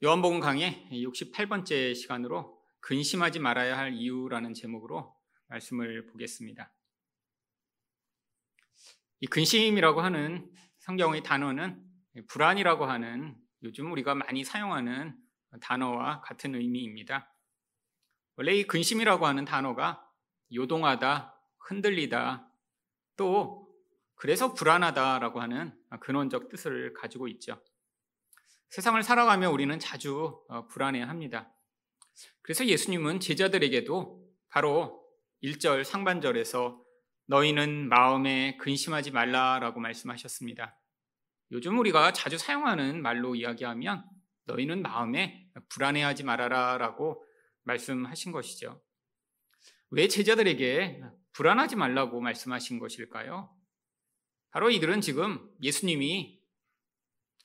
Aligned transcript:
요한복음 0.00 0.38
강의 0.38 0.86
68번째 0.92 1.92
시간으로 1.92 2.56
근심하지 2.78 3.40
말아야 3.40 3.76
할 3.76 3.94
이유라는 3.94 4.54
제목으로 4.54 5.12
말씀을 5.48 6.06
보겠습니다. 6.06 6.72
이 9.18 9.26
근심이라고 9.26 10.00
하는 10.00 10.48
성경의 10.78 11.24
단어는 11.24 11.84
불안이라고 12.28 12.84
하는 12.84 13.36
요즘 13.64 13.90
우리가 13.90 14.14
많이 14.14 14.44
사용하는 14.44 15.18
단어와 15.60 16.20
같은 16.20 16.54
의미입니다. 16.54 17.34
원래 18.36 18.54
이 18.54 18.68
근심이라고 18.68 19.26
하는 19.26 19.44
단어가 19.44 20.08
요동하다, 20.54 21.36
흔들리다, 21.58 22.48
또 23.16 23.68
그래서 24.14 24.54
불안하다라고 24.54 25.40
하는 25.40 25.76
근원적 25.98 26.48
뜻을 26.50 26.92
가지고 26.92 27.26
있죠. 27.26 27.60
세상을 28.70 29.02
살아가며 29.02 29.50
우리는 29.50 29.78
자주 29.78 30.44
어, 30.48 30.66
불안해합니다. 30.66 31.50
그래서 32.42 32.66
예수님은 32.66 33.20
제자들에게도 33.20 34.26
바로 34.50 35.02
1절 35.42 35.84
상반절에서 35.84 36.82
너희는 37.26 37.88
마음에 37.88 38.56
근심하지 38.58 39.10
말라라고 39.10 39.80
말씀하셨습니다. 39.80 40.78
요즘 41.52 41.78
우리가 41.78 42.12
자주 42.12 42.36
사용하는 42.36 43.00
말로 43.00 43.34
이야기하면 43.34 44.04
너희는 44.44 44.82
마음에 44.82 45.46
불안해하지 45.70 46.24
말아라라고 46.24 47.24
말씀하신 47.64 48.32
것이죠. 48.32 48.82
왜 49.90 50.08
제자들에게 50.08 51.02
불안하지 51.32 51.76
말라고 51.76 52.20
말씀하신 52.20 52.78
것일까요? 52.78 53.54
바로 54.50 54.70
이들은 54.70 55.00
지금 55.00 55.50
예수님이 55.62 56.37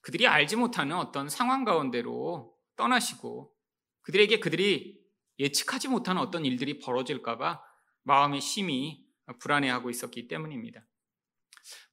그들이 0.03 0.27
알지 0.27 0.57
못하는 0.57 0.98
어떤 0.98 1.30
상황 1.30 1.63
가운데로 1.63 2.53
떠나시고 2.75 3.53
그들에게 4.02 4.39
그들이 4.39 5.02
예측하지 5.39 5.88
못하는 5.88 6.21
어떤 6.21 6.46
일들이 6.46 6.77
벌어질까봐 6.77 7.62
마음의 8.04 8.41
심히 8.41 9.07
불안해하고 9.40 9.90
있었기 9.90 10.27
때문입니다. 10.27 10.85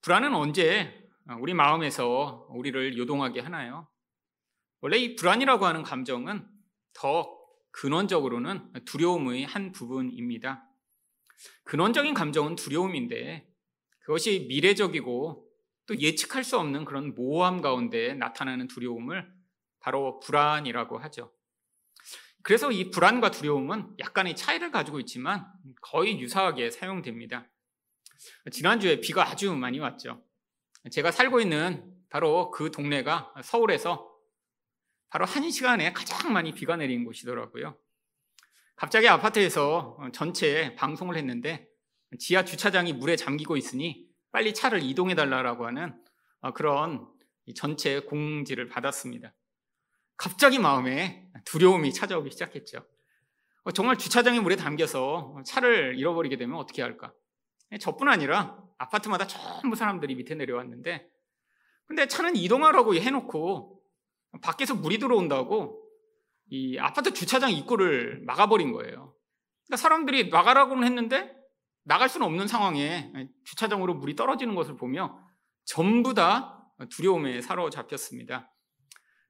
불안은 0.03 0.34
언제 0.34 1.08
우리 1.38 1.55
마음에서 1.55 2.48
우리를 2.50 2.98
요동하게 2.98 3.41
하나요? 3.41 3.88
원래 4.81 4.98
이 4.98 5.14
불안이라고 5.14 5.64
하는 5.64 5.84
감정은 5.84 6.48
더 6.92 7.38
근원적으로는 7.70 8.72
두려움의 8.86 9.44
한 9.44 9.70
부분입니다. 9.70 10.66
근원적인 11.62 12.14
감정은 12.14 12.56
두려움인데 12.56 13.48
그것이 14.00 14.47
미래적이고 14.48 15.50
또 15.91 15.98
예측할 15.98 16.44
수 16.44 16.56
없는 16.56 16.84
그런 16.84 17.16
모호함 17.16 17.60
가운데 17.62 18.14
나타나는 18.14 18.69
두려움을 18.69 19.28
바로 19.80 20.20
불안이라고 20.20 20.98
하죠. 20.98 21.34
그래서 22.44 22.70
이 22.70 22.91
불안과 22.91 23.32
두려움은 23.32 23.97
약간의 23.98 24.36
차이를 24.36 24.70
가지고 24.70 25.00
있지만 25.00 25.44
거의 25.82 26.20
유사하게 26.20 26.70
사용됩니다. 26.70 27.50
지난주에 28.52 29.00
비가 29.00 29.28
아주 29.28 29.52
많이 29.52 29.80
왔죠. 29.80 30.22
제가 30.92 31.10
살고 31.10 31.41
있는 31.41 31.92
바로 32.08 32.52
그 32.52 32.70
동네가 32.70 33.34
서울에서 33.42 34.08
바로 35.08 35.25
한 35.25 35.50
시간에 35.50 35.92
가장 35.92 36.32
많이 36.32 36.54
비가 36.54 36.77
내린 36.77 37.04
곳이더라고요. 37.04 37.77
갑자기 38.77 39.08
아파트에서 39.08 39.98
전체 40.12 40.77
방송을 40.77 41.16
했는데 41.16 41.66
지하 42.20 42.44
주차장이 42.44 42.92
물에 42.92 43.16
잠기고 43.16 43.56
있으니 43.56 44.09
빨리 44.33 44.55
차를 44.55 44.83
이동해 44.83 45.14
달라고 45.14 45.67
하는 45.67 45.95
어, 46.41 46.53
그런 46.53 47.09
전체 47.55 48.00
공지를 48.00 48.69
받았습니다. 48.69 49.34
갑자기 50.17 50.59
마음에 50.59 51.28
두려움이 51.45 51.92
찾아오기 51.92 52.31
시작했죠. 52.31 52.87
어, 53.64 53.70
정말 53.72 53.98
주차장에 53.98 54.41
물에 54.41 54.56
담겨서 54.56 55.42
차를 55.45 55.98
잃어버리게 55.98 56.37
되면 56.37 56.56
어떻게 56.56 56.83
할까? 56.83 57.12
예, 57.72 57.78
저뿐 57.78 58.09
아니라 58.09 58.62
아파트마다 58.78 59.27
전부 59.27 59.77
사람들이 59.77 60.15
밑에 60.15 60.34
내려왔는데 60.34 61.09
근데 61.87 62.06
차는 62.06 62.37
이동하라고 62.37 62.94
해놓고 62.94 63.83
밖에서 64.43 64.75
물이 64.75 64.99
들어온다고 64.99 65.83
이 66.49 66.78
아파트 66.78 67.12
주차장 67.12 67.50
입구를 67.50 68.22
막아버린 68.25 68.72
거예요. 68.72 69.15
그러니까 69.66 69.77
사람들이 69.77 70.31
나가라고는 70.31 70.84
했는데 70.84 71.34
나갈 71.91 72.09
수는 72.09 72.25
없는 72.25 72.47
상황에 72.47 73.11
주차장으로 73.43 73.95
물이 73.95 74.15
떨어지는 74.15 74.55
것을 74.55 74.77
보며 74.77 75.19
전부 75.65 76.15
다 76.15 76.73
두려움에 76.89 77.43
사로잡혔습니다. 77.43 78.55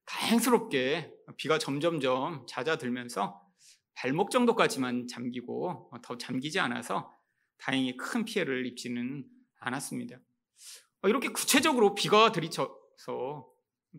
다행스럽게 0.04 1.10
비가 1.38 1.56
점점점 1.56 2.44
잦아들면서 2.46 3.40
발목 3.94 4.30
정도까지만 4.30 5.08
잠기고 5.08 5.90
더 6.02 6.18
잠기지 6.18 6.60
않아서 6.60 7.16
다행히 7.56 7.96
큰 7.96 8.26
피해를 8.26 8.66
입지는 8.66 9.24
않았습니다. 9.60 10.18
이렇게 11.04 11.28
구체적으로 11.28 11.94
비가 11.94 12.30
들이쳐서 12.30 13.48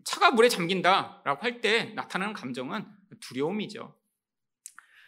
차가 0.04 0.30
물에 0.30 0.48
잠긴다라고 0.48 1.42
할 1.42 1.60
때 1.60 1.86
나타나는 1.96 2.32
감정은 2.32 2.86
두려움이죠. 3.18 3.98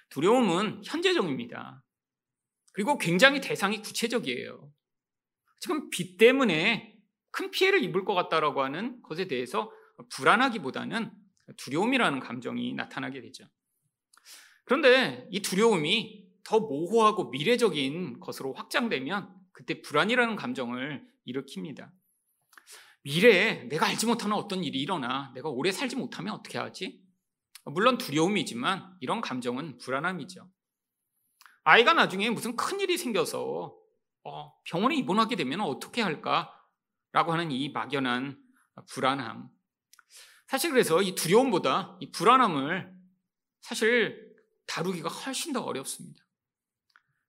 두려움은 0.09 0.83
현재적입니다. 0.85 1.84
그리고 2.75 2.99
굉장히 2.99 3.41
대상이 3.41 3.81
구체적이에요. 3.81 4.71
지금 5.61 5.89
비 5.91 6.17
때문에 6.17 6.99
큰 7.31 7.51
피해를 7.51 7.83
입을 7.85 8.05
것 8.05 8.15
같다라고 8.15 8.63
하는 8.63 9.01
것에 9.03 9.27
대해서 9.27 9.71
불안하기보다는 10.11 11.11
두려움이라는 11.57 12.21
감정이 12.21 12.75
나타나게 12.75 13.21
되죠. 13.23 13.45
그런데 14.65 15.27
이 15.31 15.41
두려움이 15.41 16.27
더 16.43 16.61
모호하고 16.61 17.31
미래적인 17.31 18.21
것으로 18.21 18.53
확장되면 18.55 19.33
그때 19.53 19.81
불안이라는 19.81 20.37
감정을 20.37 21.07
일으킵니다. 21.29 21.91
미래에 23.03 23.65
내가 23.65 23.87
알지 23.87 24.07
못하는 24.07 24.35
어떤 24.35 24.65
일이 24.65 24.81
일어나 24.81 25.31
내가 25.35 25.49
오래 25.49 25.71
살지 25.71 25.95
못하면 25.97 26.35
어떻게 26.35 26.59
하지? 26.59 27.03
물론 27.67 27.99
두려움이지만 27.99 28.97
이런 29.01 29.21
감정은 29.21 29.79
불안함이죠. 29.79 30.51
아이가 31.65 31.95
나중에 31.95 32.31
무슨 32.31 32.57
큰 32.57 32.79
일이 32.81 32.97
생겨서 32.99 33.75
어, 34.25 34.55
병원에 34.65 34.97
입원하게 34.97 35.37
되면 35.37 35.61
어떻게 35.61 36.03
할까라고 36.03 37.33
하는 37.33 37.51
이 37.51 37.71
막연한 37.71 38.39
불안함. 38.91 39.49
사실 40.47 40.71
그래서 40.71 41.03
이 41.03 41.15
두려움보다 41.15 41.97
이 42.01 42.11
불안함을 42.11 42.95
사실 43.61 44.35
다루기가 44.67 45.09
훨씬 45.09 45.53
더 45.53 45.63
어렵습니다. 45.63 46.23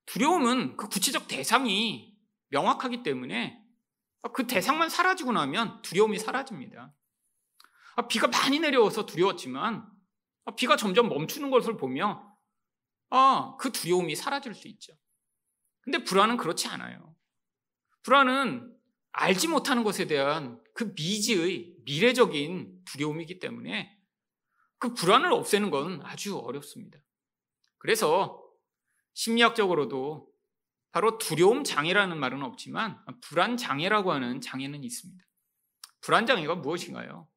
두려움은 0.04 0.76
그 0.76 0.88
구체적 0.88 1.28
대상이 1.28 2.16
명확하기 2.48 3.02
때문에 3.02 3.62
그 4.32 4.46
대상만 4.46 4.88
사라지고 4.88 5.32
나면 5.32 5.80
두려움이 5.82 6.18
사라집니다. 6.18 6.94
아, 7.96 8.06
비가 8.08 8.28
많이 8.28 8.58
내려와서 8.58 9.06
두려웠지만 9.06 9.86
아, 10.44 10.54
비가 10.54 10.76
점점 10.76 11.08
멈추는 11.08 11.50
것을 11.50 11.76
보며 11.76 12.25
아, 13.10 13.56
그 13.58 13.70
두려움이 13.70 14.16
사라질 14.16 14.54
수 14.54 14.68
있죠. 14.68 14.96
근데 15.80 16.02
불안은 16.02 16.36
그렇지 16.36 16.68
않아요. 16.68 17.14
불안은 18.02 18.74
알지 19.12 19.48
못하는 19.48 19.84
것에 19.84 20.06
대한 20.06 20.60
그 20.74 20.92
미지의 20.96 21.76
미래적인 21.84 22.84
두려움이기 22.84 23.38
때문에 23.38 23.96
그 24.78 24.92
불안을 24.92 25.32
없애는 25.32 25.70
건 25.70 26.02
아주 26.04 26.36
어렵습니다. 26.38 26.98
그래서 27.78 28.42
심리학적으로도 29.14 30.30
바로 30.92 31.18
두려움 31.18 31.64
장애라는 31.64 32.18
말은 32.18 32.42
없지만 32.42 32.98
불안 33.22 33.56
장애라고 33.56 34.12
하는 34.12 34.40
장애는 34.40 34.84
있습니다. 34.84 35.24
불안 36.00 36.26
장애가 36.26 36.56
무엇인가요? 36.56 37.28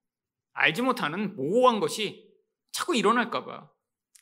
알지 0.54 0.82
못하는 0.82 1.36
모호한 1.36 1.80
것이 1.80 2.30
자꾸 2.72 2.96
일어날까봐 2.96 3.70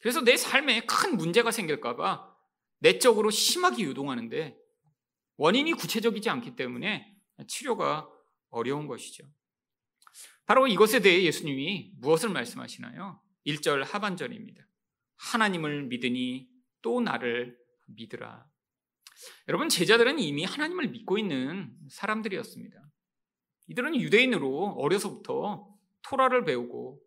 그래서 0.08 0.22
내 0.22 0.38
삶에 0.38 0.86
큰 0.86 1.18
문제가 1.18 1.52
생길까봐 1.52 2.34
내적으로 2.80 3.30
심하게 3.30 3.84
유동하는데 3.84 4.58
원인이 5.36 5.74
구체적이지 5.74 6.30
않기 6.30 6.56
때문에 6.56 7.14
치료가 7.46 8.08
어려운 8.50 8.88
것이죠. 8.88 9.30
바로 10.46 10.66
이것에 10.66 11.02
대해 11.02 11.24
예수님이 11.24 11.92
무엇을 11.98 12.30
말씀하시나요? 12.30 13.22
1절 13.46 13.84
하반절입니다. 13.84 14.66
하나님을 15.18 15.88
믿으니 15.88 16.48
또 16.82 17.02
나를 17.02 17.58
믿으라. 17.88 18.48
여러분, 19.50 19.68
제자들은 19.68 20.20
이미 20.20 20.46
하나님을 20.46 20.88
믿고 20.88 21.18
있는 21.18 21.78
사람들이었습니다. 21.90 22.82
이들은 23.68 24.00
유대인으로 24.00 24.76
어려서부터 24.78 25.68
토라를 26.04 26.46
배우고 26.46 27.02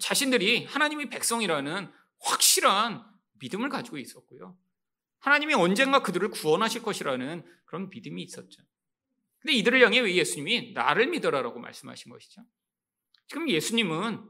자신들이 0.00 0.64
하나님의 0.64 1.08
백성이라는 1.08 2.01
확실한 2.22 3.04
믿음을 3.34 3.68
가지고 3.68 3.98
있었고요. 3.98 4.56
하나님이 5.20 5.54
언젠가 5.54 6.02
그들을 6.02 6.30
구원하실 6.30 6.82
것이라는 6.82 7.44
그런 7.64 7.90
믿음이 7.90 8.22
있었죠. 8.22 8.62
근데 9.40 9.54
이들을 9.54 9.80
향해 9.84 10.00
왜 10.00 10.14
예수님이 10.14 10.72
나를 10.72 11.08
믿어라라고 11.08 11.58
말씀하신 11.60 12.10
것이죠? 12.10 12.42
지금 13.26 13.48
예수님은 13.48 14.22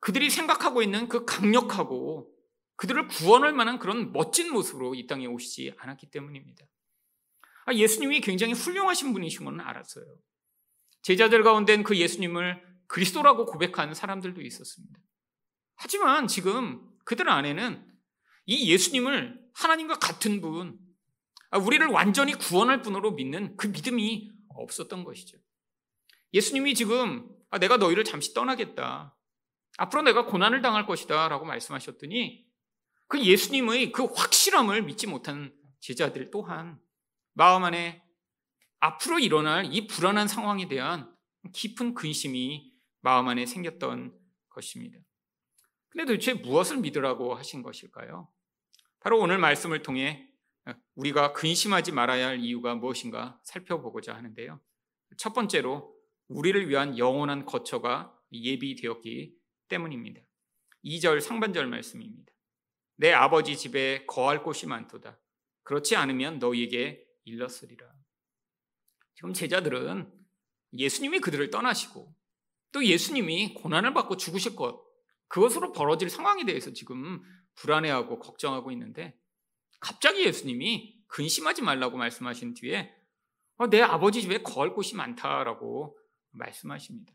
그들이 0.00 0.28
생각하고 0.28 0.82
있는 0.82 1.08
그 1.08 1.24
강력하고 1.24 2.30
그들을 2.76 3.06
구원할 3.08 3.52
만한 3.52 3.78
그런 3.78 4.12
멋진 4.12 4.52
모습으로 4.52 4.94
이 4.94 5.06
땅에 5.06 5.26
오시지 5.26 5.74
않았기 5.78 6.10
때문입니다. 6.10 6.66
아, 7.66 7.72
예수님이 7.72 8.20
굉장히 8.20 8.52
훌륭하신 8.52 9.12
분이신 9.12 9.44
건 9.44 9.60
알았어요. 9.60 10.04
제자들 11.02 11.42
가운데는 11.42 11.84
그 11.84 11.96
예수님을 11.96 12.62
그리스도라고 12.86 13.46
고백한 13.46 13.94
사람들도 13.94 14.42
있었습니다. 14.42 15.00
하지만 15.76 16.26
지금 16.26 16.86
그들 17.04 17.28
안에는 17.28 17.86
이 18.46 18.70
예수님을 18.70 19.40
하나님과 19.54 19.98
같은 19.98 20.40
분, 20.40 20.78
아, 21.50 21.58
우리를 21.58 21.86
완전히 21.86 22.34
구원할 22.34 22.82
분으로 22.82 23.12
믿는 23.12 23.56
그 23.56 23.68
믿음이 23.68 24.32
없었던 24.48 25.04
것이죠. 25.04 25.38
예수님이 26.32 26.74
지금 26.74 27.28
아, 27.50 27.58
내가 27.58 27.76
너희를 27.76 28.04
잠시 28.04 28.34
떠나겠다. 28.34 29.16
앞으로 29.78 30.02
내가 30.02 30.26
고난을 30.26 30.62
당할 30.62 30.86
것이다. 30.86 31.28
라고 31.28 31.44
말씀하셨더니 31.44 32.44
그 33.06 33.22
예수님의 33.22 33.92
그 33.92 34.04
확실함을 34.04 34.82
믿지 34.82 35.06
못한 35.06 35.54
제자들 35.80 36.30
또한 36.30 36.80
마음 37.34 37.64
안에 37.64 38.02
앞으로 38.80 39.18
일어날 39.18 39.72
이 39.72 39.86
불안한 39.86 40.28
상황에 40.28 40.68
대한 40.68 41.14
깊은 41.52 41.94
근심이 41.94 42.72
마음 43.00 43.28
안에 43.28 43.46
생겼던 43.46 44.18
것입니다. 44.48 44.98
근데 45.94 46.06
도대체 46.06 46.34
무엇을 46.34 46.78
믿으라고 46.78 47.36
하신 47.36 47.62
것일까요? 47.62 48.28
바로 48.98 49.20
오늘 49.20 49.38
말씀을 49.38 49.82
통해 49.82 50.28
우리가 50.96 51.32
근심하지 51.32 51.92
말아야 51.92 52.26
할 52.28 52.40
이유가 52.40 52.74
무엇인가 52.74 53.40
살펴보고자 53.44 54.12
하는데요. 54.12 54.60
첫 55.18 55.32
번째로 55.34 55.94
우리를 56.26 56.68
위한 56.68 56.98
영원한 56.98 57.44
거처가 57.44 58.12
예비되었기 58.32 59.36
때문입니다. 59.68 60.20
2절 60.84 61.20
상반절 61.20 61.68
말씀입니다. 61.68 62.32
내 62.96 63.12
아버지 63.12 63.56
집에 63.56 64.04
거할 64.06 64.42
곳이 64.42 64.66
많도다. 64.66 65.20
그렇지 65.62 65.94
않으면 65.94 66.40
너희에게 66.40 67.06
일렀으리라. 67.24 67.86
지금 69.14 69.32
제자들은 69.32 70.12
예수님이 70.72 71.20
그들을 71.20 71.50
떠나시고 71.50 72.12
또 72.72 72.84
예수님이 72.84 73.54
고난을 73.54 73.94
받고 73.94 74.16
죽으실 74.16 74.56
것, 74.56 74.82
그것으로 75.28 75.72
벌어질 75.72 76.10
상황에 76.10 76.44
대해서 76.44 76.72
지금 76.72 77.22
불안해하고 77.56 78.18
걱정하고 78.18 78.70
있는데 78.72 79.18
갑자기 79.80 80.24
예수님이 80.24 81.02
근심하지 81.08 81.62
말라고 81.62 81.96
말씀하신 81.96 82.54
뒤에 82.54 82.94
어, 83.56 83.68
내 83.68 83.80
아버지 83.80 84.20
집에 84.20 84.42
거할 84.42 84.74
곳이 84.74 84.96
많다라고 84.96 85.96
말씀하십니다. 86.32 87.12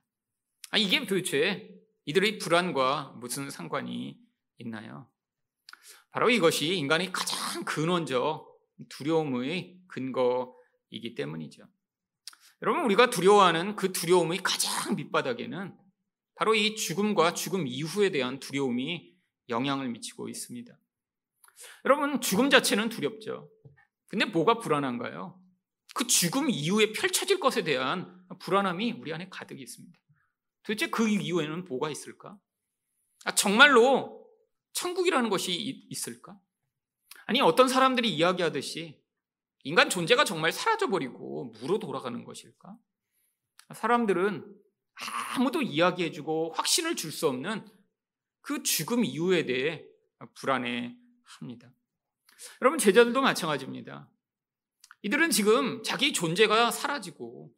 아, 0.71 0.77
이게 0.77 1.05
도대체 1.05 1.69
이들의 2.05 2.37
불안과 2.37 3.13
무슨 3.17 3.49
상관이 3.49 4.19
있나요? 4.59 5.09
바로 6.11 6.29
이것이 6.29 6.75
인간의 6.75 7.11
가장 7.11 7.63
근원적 7.65 8.47
두려움의 8.89 9.81
근거이기 9.87 11.15
때문이죠. 11.15 11.67
여러분, 12.61 12.83
우리가 12.85 13.09
두려워하는 13.09 13.75
그 13.75 13.91
두려움의 13.91 14.39
가장 14.39 14.95
밑바닥에는 14.95 15.77
바로 16.39 16.55
이 16.55 16.73
죽음과 16.73 17.33
죽음 17.33 17.67
이후에 17.67 18.11
대한 18.11 18.39
두려움이 18.39 19.13
영향을 19.49 19.89
미치고 19.89 20.29
있습니다. 20.29 20.73
여러분, 21.83 22.21
죽음 22.21 22.49
자체는 22.49 22.87
두렵죠. 22.87 23.51
근데 24.07 24.23
뭐가 24.23 24.59
불안한가요? 24.59 25.37
그 25.93 26.07
죽음 26.07 26.49
이후에 26.49 26.93
펼쳐질 26.93 27.41
것에 27.41 27.65
대한 27.65 28.25
불안함이 28.39 28.93
우리 28.93 29.13
안에 29.13 29.27
가득 29.29 29.59
있습니다. 29.59 29.99
도대체 30.63 30.89
그 30.89 31.09
이후에는 31.09 31.65
뭐가 31.65 31.89
있을까? 31.89 32.39
아, 33.25 33.35
정말로 33.35 34.25
천국이라는 34.71 35.29
것이 35.29 35.53
있을까? 35.89 36.39
아니, 37.25 37.41
어떤 37.41 37.67
사람들이 37.67 38.15
이야기하듯이 38.15 39.03
인간 39.63 39.89
존재가 39.89 40.23
정말 40.23 40.53
사라져버리고 40.53 41.51
무로 41.59 41.79
돌아가는 41.79 42.23
것일까? 42.23 42.77
사람들은 43.75 44.68
아무도 45.35 45.61
이야기해주고 45.61 46.53
확신을 46.53 46.95
줄 46.95 47.11
수 47.11 47.27
없는 47.27 47.65
그 48.41 48.63
죽음 48.63 49.05
이후에 49.05 49.45
대해 49.45 49.85
불안해 50.35 50.95
합니다. 51.23 51.71
여러분, 52.61 52.79
제자들도 52.79 53.21
마찬가지입니다. 53.21 54.09
이들은 55.01 55.29
지금 55.31 55.83
자기 55.83 56.13
존재가 56.13 56.71
사라지고 56.71 57.53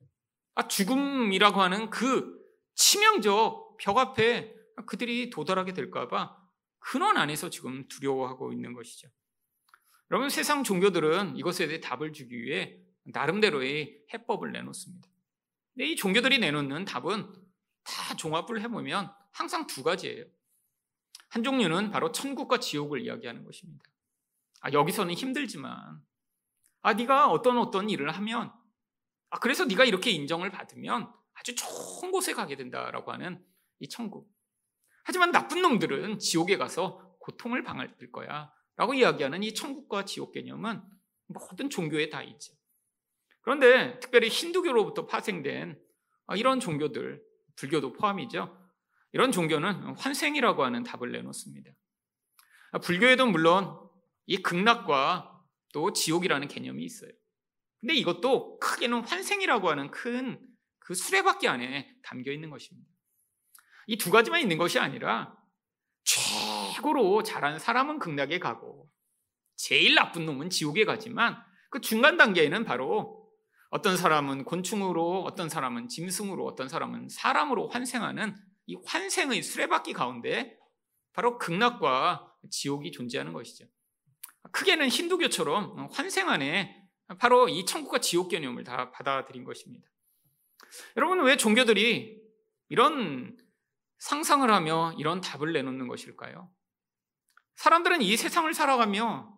아, 0.55 0.67
죽음이라고 0.67 1.61
하는 1.61 1.89
그 1.89 2.39
치명적 2.75 3.77
벽 3.77 3.97
앞에 3.97 4.53
그들이 4.85 5.29
도달하게 5.29 5.73
될까봐 5.73 6.37
근원 6.79 7.17
안에서 7.17 7.49
지금 7.49 7.87
두려워하고 7.87 8.51
있는 8.53 8.73
것이죠. 8.73 9.07
여러분 10.09 10.29
세상 10.29 10.63
종교들은 10.63 11.37
이것에 11.37 11.67
대해 11.67 11.79
답을 11.79 12.11
주기 12.13 12.41
위해 12.41 12.77
나름대로의 13.05 14.03
해법을 14.13 14.51
내놓습니다. 14.51 15.10
근데 15.73 15.89
이 15.89 15.95
종교들이 15.95 16.39
내놓는 16.39 16.85
답은 16.85 17.33
다 17.83 18.15
종합을 18.15 18.61
해보면 18.61 19.13
항상 19.31 19.67
두 19.67 19.83
가지예요. 19.83 20.25
한 21.29 21.43
종류는 21.43 21.91
바로 21.91 22.11
천국과 22.11 22.59
지옥을 22.59 23.01
이야기하는 23.01 23.45
것입니다. 23.45 23.85
아, 24.61 24.71
여기서는 24.71 25.13
힘들지만, 25.13 26.01
아, 26.81 26.93
네가 26.93 27.31
어떤 27.31 27.57
어떤 27.57 27.89
일을 27.89 28.11
하면, 28.11 28.53
아, 29.29 29.39
그래서 29.39 29.65
네가 29.65 29.85
이렇게 29.85 30.11
인정을 30.11 30.51
받으면 30.51 31.11
아주 31.33 31.55
좋은 31.55 32.11
곳에 32.11 32.33
가게 32.33 32.55
된다라고 32.55 33.11
하는 33.11 33.43
이 33.79 33.87
천국. 33.87 34.29
하지만 35.03 35.31
나쁜 35.31 35.61
놈들은 35.61 36.19
지옥에 36.19 36.57
가서 36.57 37.15
고통을 37.19 37.63
방할 37.63 37.95
거야. 38.11 38.51
라고 38.75 38.93
이야기하는 38.93 39.43
이 39.43 39.53
천국과 39.53 40.05
지옥 40.05 40.33
개념은 40.33 40.81
모든 41.27 41.69
종교에 41.69 42.09
다 42.09 42.23
있죠. 42.23 42.53
그런데 43.41 43.99
특별히 43.99 44.29
힌두교로부터 44.29 45.07
파생된 45.07 45.79
이런 46.35 46.59
종교들, 46.59 47.21
불교도 47.55 47.93
포함이죠. 47.93 48.57
이런 49.13 49.31
종교는 49.31 49.95
환생이라고 49.97 50.63
하는 50.63 50.83
답을 50.83 51.11
내놓습니다. 51.11 51.71
불교에도 52.83 53.25
물론 53.25 53.77
이 54.25 54.37
극락과 54.37 55.41
또 55.73 55.91
지옥이라는 55.91 56.47
개념이 56.47 56.83
있어요. 56.83 57.11
근데 57.79 57.95
이것도 57.95 58.59
크게는 58.59 59.01
환생이라고 59.01 59.69
하는 59.69 59.91
큰 59.91 60.51
그 60.81 60.95
수레바퀴 60.95 61.47
안에 61.47 61.95
담겨 62.03 62.31
있는 62.31 62.49
것입니다. 62.49 62.89
이 63.87 63.97
두 63.97 64.11
가지만 64.11 64.41
있는 64.41 64.57
것이 64.57 64.79
아니라 64.79 65.37
최고로 66.03 67.23
잘한 67.23 67.59
사람은 67.59 67.99
극락에 67.99 68.39
가고 68.39 68.89
제일 69.55 69.95
나쁜 69.95 70.25
놈은 70.25 70.49
지옥에 70.49 70.83
가지만 70.85 71.41
그 71.69 71.79
중간 71.81 72.17
단계에는 72.17 72.65
바로 72.65 73.20
어떤 73.71 73.95
사람은 73.95 74.43
곤충으로, 74.43 75.23
어떤 75.23 75.47
사람은 75.47 75.87
짐승으로, 75.87 76.45
어떤 76.45 76.67
사람은 76.67 77.07
사람으로 77.09 77.69
환생하는 77.69 78.35
이 78.67 78.75
환생의 78.85 79.41
수레바퀴 79.41 79.93
가운데 79.93 80.59
바로 81.13 81.37
극락과 81.37 82.35
지옥이 82.49 82.91
존재하는 82.91 83.31
것이죠. 83.31 83.65
크게는 84.51 84.89
힌두교처럼 84.89 85.87
환생 85.91 86.29
안에 86.29 86.85
바로 87.17 87.47
이 87.47 87.65
천국과 87.65 87.99
지옥 87.99 88.29
개념을 88.29 88.65
다 88.65 88.91
받아들인 88.91 89.45
것입니다. 89.45 89.87
여러분, 90.97 91.23
왜 91.23 91.37
종교들이 91.37 92.21
이런 92.67 93.37
상상을 93.99 94.49
하며 94.51 94.93
이런 94.97 95.21
답을 95.21 95.53
내놓는 95.53 95.87
것일까요? 95.87 96.51
사람들은 97.55 98.01
이 98.01 98.17
세상을 98.17 98.53
살아가며 98.53 99.37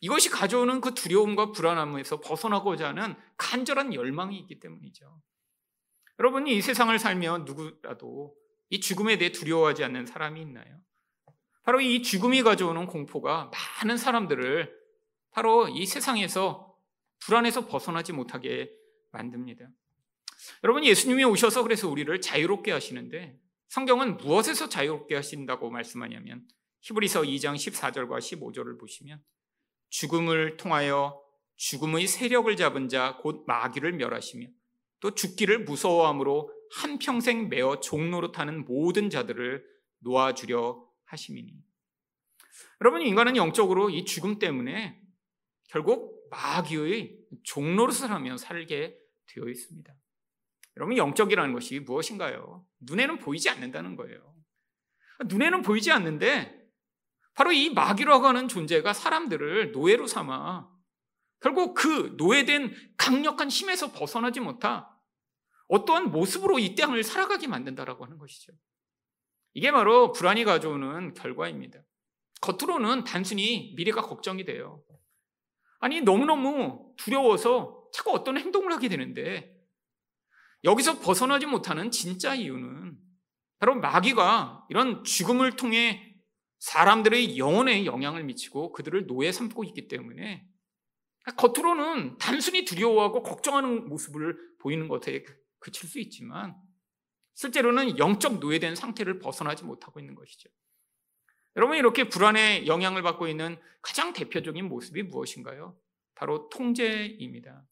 이것이 0.00 0.30
가져오는 0.30 0.80
그 0.80 0.94
두려움과 0.94 1.52
불안함에서 1.52 2.20
벗어나고자 2.20 2.88
하는 2.88 3.16
간절한 3.36 3.94
열망이 3.94 4.38
있기 4.38 4.60
때문이죠. 4.60 5.20
여러분이 6.18 6.56
이 6.56 6.62
세상을 6.62 6.96
살며 6.98 7.38
누구라도 7.38 8.34
이 8.70 8.80
죽음에 8.80 9.18
대해 9.18 9.32
두려워하지 9.32 9.84
않는 9.84 10.06
사람이 10.06 10.40
있나요? 10.40 10.80
바로 11.62 11.80
이 11.80 12.02
죽음이 12.02 12.42
가져오는 12.42 12.86
공포가 12.86 13.50
많은 13.82 13.96
사람들을 13.96 14.74
바로 15.30 15.68
이 15.68 15.86
세상에서 15.86 16.74
불안에서 17.20 17.66
벗어나지 17.66 18.12
못하게 18.12 18.70
만듭니다. 19.10 19.68
여러분 20.64 20.84
예수님이 20.84 21.24
오셔서 21.24 21.62
그래서 21.62 21.88
우리를 21.88 22.20
자유롭게 22.20 22.72
하시는데 22.72 23.38
성경은 23.68 24.16
무엇에서 24.16 24.68
자유롭게 24.68 25.14
하신다고 25.14 25.70
말씀하냐면 25.70 26.46
히브리서 26.80 27.22
2장 27.22 27.54
14절과 27.54 28.18
15절을 28.18 28.78
보시면 28.78 29.22
죽음을 29.90 30.56
통하여 30.56 31.22
죽음의 31.56 32.06
세력을 32.06 32.54
잡은 32.56 32.88
자 32.88 33.18
곧 33.20 33.44
마귀를 33.46 33.92
멸하시며 33.94 34.46
또 35.00 35.14
죽기를 35.14 35.64
무서워함으로 35.64 36.52
한평생 36.72 37.48
매어 37.48 37.80
종로로 37.80 38.32
타는 38.32 38.64
모든 38.64 39.10
자들을 39.10 39.64
놓아주려 40.00 40.86
하심이니 41.04 41.54
여러분 42.80 43.02
인간은 43.02 43.36
영적으로 43.36 43.90
이 43.90 44.04
죽음 44.04 44.38
때문에 44.38 45.00
결국 45.68 46.28
마귀의 46.30 47.18
종로릇을 47.42 48.10
하며 48.10 48.36
살게 48.36 48.98
되어 49.26 49.48
있습니다. 49.48 49.94
여러분 50.76 50.96
영적이라는 50.96 51.52
것이 51.52 51.80
무엇인가요? 51.80 52.64
눈에는 52.80 53.18
보이지 53.18 53.48
않는다는 53.50 53.96
거예요. 53.96 54.34
눈에는 55.26 55.62
보이지 55.62 55.90
않는데 55.90 56.57
바로 57.38 57.52
이 57.52 57.70
마귀라고 57.70 58.26
하는 58.26 58.48
존재가 58.48 58.92
사람들을 58.92 59.70
노예로 59.70 60.08
삼아 60.08 60.68
결국 61.40 61.74
그 61.74 62.16
노예된 62.16 62.74
강력한 62.96 63.48
힘에서 63.48 63.92
벗어나지 63.92 64.40
못하 64.40 64.90
어떠한 65.68 66.10
모습으로 66.10 66.58
이 66.58 66.74
땅을 66.74 67.04
살아가게 67.04 67.46
만든다라고 67.46 68.04
하는 68.04 68.18
것이죠. 68.18 68.52
이게 69.54 69.70
바로 69.70 70.10
불안이 70.10 70.42
가져오는 70.42 71.14
결과입니다. 71.14 71.78
겉으로는 72.40 73.04
단순히 73.04 73.72
미래가 73.76 74.02
걱정이 74.02 74.44
돼요. 74.44 74.82
아니, 75.78 76.00
너무너무 76.00 76.92
두려워서 76.96 77.84
자꾸 77.92 78.14
어떤 78.14 78.36
행동을 78.36 78.72
하게 78.72 78.88
되는데 78.88 79.54
여기서 80.64 80.98
벗어나지 80.98 81.46
못하는 81.46 81.92
진짜 81.92 82.34
이유는 82.34 82.98
바로 83.60 83.76
마귀가 83.76 84.66
이런 84.70 85.04
죽음을 85.04 85.54
통해 85.54 86.07
사람들의 86.58 87.38
영혼에 87.38 87.84
영향을 87.86 88.24
미치고 88.24 88.72
그들을 88.72 89.06
노예 89.06 89.32
삼고 89.32 89.64
있기 89.64 89.88
때문에 89.88 90.46
겉으로는 91.36 92.18
단순히 92.18 92.64
두려워하고 92.64 93.22
걱정하는 93.22 93.88
모습을 93.88 94.36
보이는 94.60 94.88
것에 94.88 95.24
그칠 95.60 95.88
수 95.88 96.00
있지만 96.00 96.56
실제로는 97.34 97.98
영적 97.98 98.40
노예된 98.40 98.74
상태를 98.74 99.20
벗어나지 99.20 99.64
못하고 99.64 100.00
있는 100.00 100.14
것이죠. 100.14 100.48
여러분 101.56 101.76
이렇게 101.76 102.08
불안에 102.08 102.66
영향을 102.66 103.02
받고 103.02 103.28
있는 103.28 103.60
가장 103.82 104.12
대표적인 104.12 104.64
모습이 104.68 105.04
무엇인가요? 105.04 105.78
바로 106.14 106.48
통제입니다. 106.48 107.64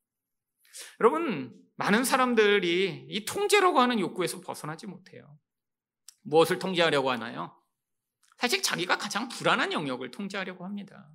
여러분 1.00 1.54
많은 1.76 2.04
사람들이 2.04 3.06
이 3.08 3.24
통제라고 3.24 3.80
하는 3.80 3.98
욕구에서 3.98 4.40
벗어나지 4.40 4.86
못해요. 4.86 5.38
무엇을 6.22 6.58
통제하려고 6.58 7.10
하나요? 7.10 7.55
사실 8.36 8.62
자기가 8.62 8.98
가장 8.98 9.28
불안한 9.28 9.72
영역을 9.72 10.10
통제하려고 10.10 10.64
합니다. 10.64 11.10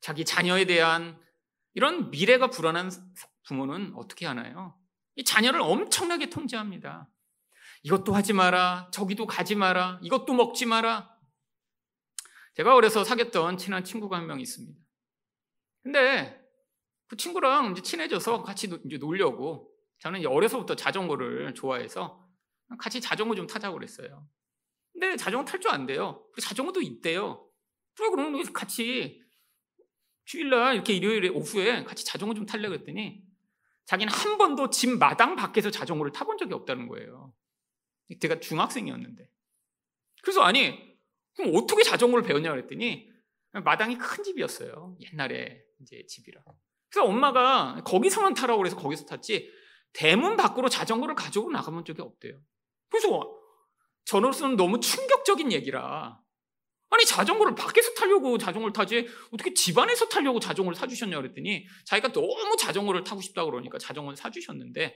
자기 0.00 0.24
자녀에 0.24 0.64
대한 0.64 1.20
이런 1.74 2.10
미래가 2.10 2.48
불안한 2.48 2.90
부모는 3.44 3.92
어떻게 3.96 4.26
하나요? 4.26 4.78
이 5.16 5.24
자녀를 5.24 5.60
엄청나게 5.60 6.30
통제합니다. 6.30 7.08
이것도 7.82 8.14
하지 8.14 8.32
마라, 8.32 8.88
저기도 8.92 9.26
가지 9.26 9.54
마라, 9.54 9.98
이것도 10.02 10.32
먹지 10.34 10.66
마라. 10.66 11.10
제가 12.54 12.74
어려서 12.74 13.04
사귀었던 13.04 13.58
친한 13.58 13.84
친구가 13.84 14.16
한 14.16 14.26
명 14.26 14.40
있습니다. 14.40 14.78
근데 15.82 16.40
그 17.08 17.16
친구랑 17.16 17.72
이제 17.72 17.82
친해져서 17.82 18.42
같이 18.42 18.70
이제 18.86 18.98
놀려고 18.98 19.70
저는 19.98 20.24
어려서부터 20.26 20.76
자전거를 20.76 21.54
좋아해서 21.54 22.26
같이 22.78 23.00
자전거 23.00 23.34
좀 23.34 23.46
타자고 23.46 23.74
그랬어요. 23.74 24.26
근데 24.92 25.16
자전거 25.16 25.44
탈 25.44 25.60
줄 25.60 25.70
안 25.70 25.86
돼요. 25.86 26.26
자전거도 26.40 26.80
있대요. 26.82 27.48
그래 27.96 28.08
그러면 28.10 28.52
같이 28.52 29.22
주일날 30.24 30.74
이렇게 30.74 30.92
일요일에 30.94 31.28
오후에 31.28 31.84
같이 31.84 32.04
자전거 32.04 32.34
좀 32.34 32.46
탈래 32.46 32.68
그랬더니 32.68 33.22
자기는 33.86 34.12
한 34.12 34.38
번도 34.38 34.70
집 34.70 34.90
마당 34.90 35.34
밖에서 35.36 35.70
자전거를 35.70 36.12
타본 36.12 36.38
적이 36.38 36.54
없다는 36.54 36.88
거예요. 36.88 37.34
제가 38.20 38.40
중학생이었는데. 38.40 39.28
그래서 40.22 40.42
아니, 40.42 40.96
그럼 41.34 41.52
어떻게 41.56 41.82
자전거를 41.82 42.24
배웠냐 42.24 42.50
그랬더니 42.50 43.10
마당이 43.52 43.98
큰 43.98 44.22
집이었어요. 44.22 44.96
옛날에 45.00 45.62
이제 45.80 46.04
집이라. 46.06 46.42
그래서 46.88 47.08
엄마가 47.08 47.82
거기서만 47.84 48.34
타라고 48.34 48.58
그래서 48.58 48.76
거기서 48.76 49.06
탔지 49.06 49.50
대문 49.92 50.36
밖으로 50.36 50.68
자전거를 50.68 51.14
가지고 51.14 51.50
나가본 51.50 51.84
적이 51.84 52.02
없대요. 52.02 52.38
그래서 52.88 53.41
저로서는 54.04 54.56
너무 54.56 54.80
충격적인 54.80 55.52
얘기라. 55.52 56.20
아니 56.90 57.04
자전거를 57.06 57.54
밖에서 57.54 57.94
타려고 57.94 58.36
자전거를 58.36 58.72
타지 58.74 59.08
어떻게 59.32 59.54
집안에서 59.54 60.08
타려고 60.08 60.38
자전거를 60.38 60.76
사주셨냐 60.76 61.16
그랬더니 61.16 61.66
자기가 61.86 62.12
너무 62.12 62.56
자전거를 62.58 63.02
타고 63.02 63.22
싶다 63.22 63.46
그러니까 63.46 63.78
자전거를 63.78 64.16
사주셨는데 64.16 64.94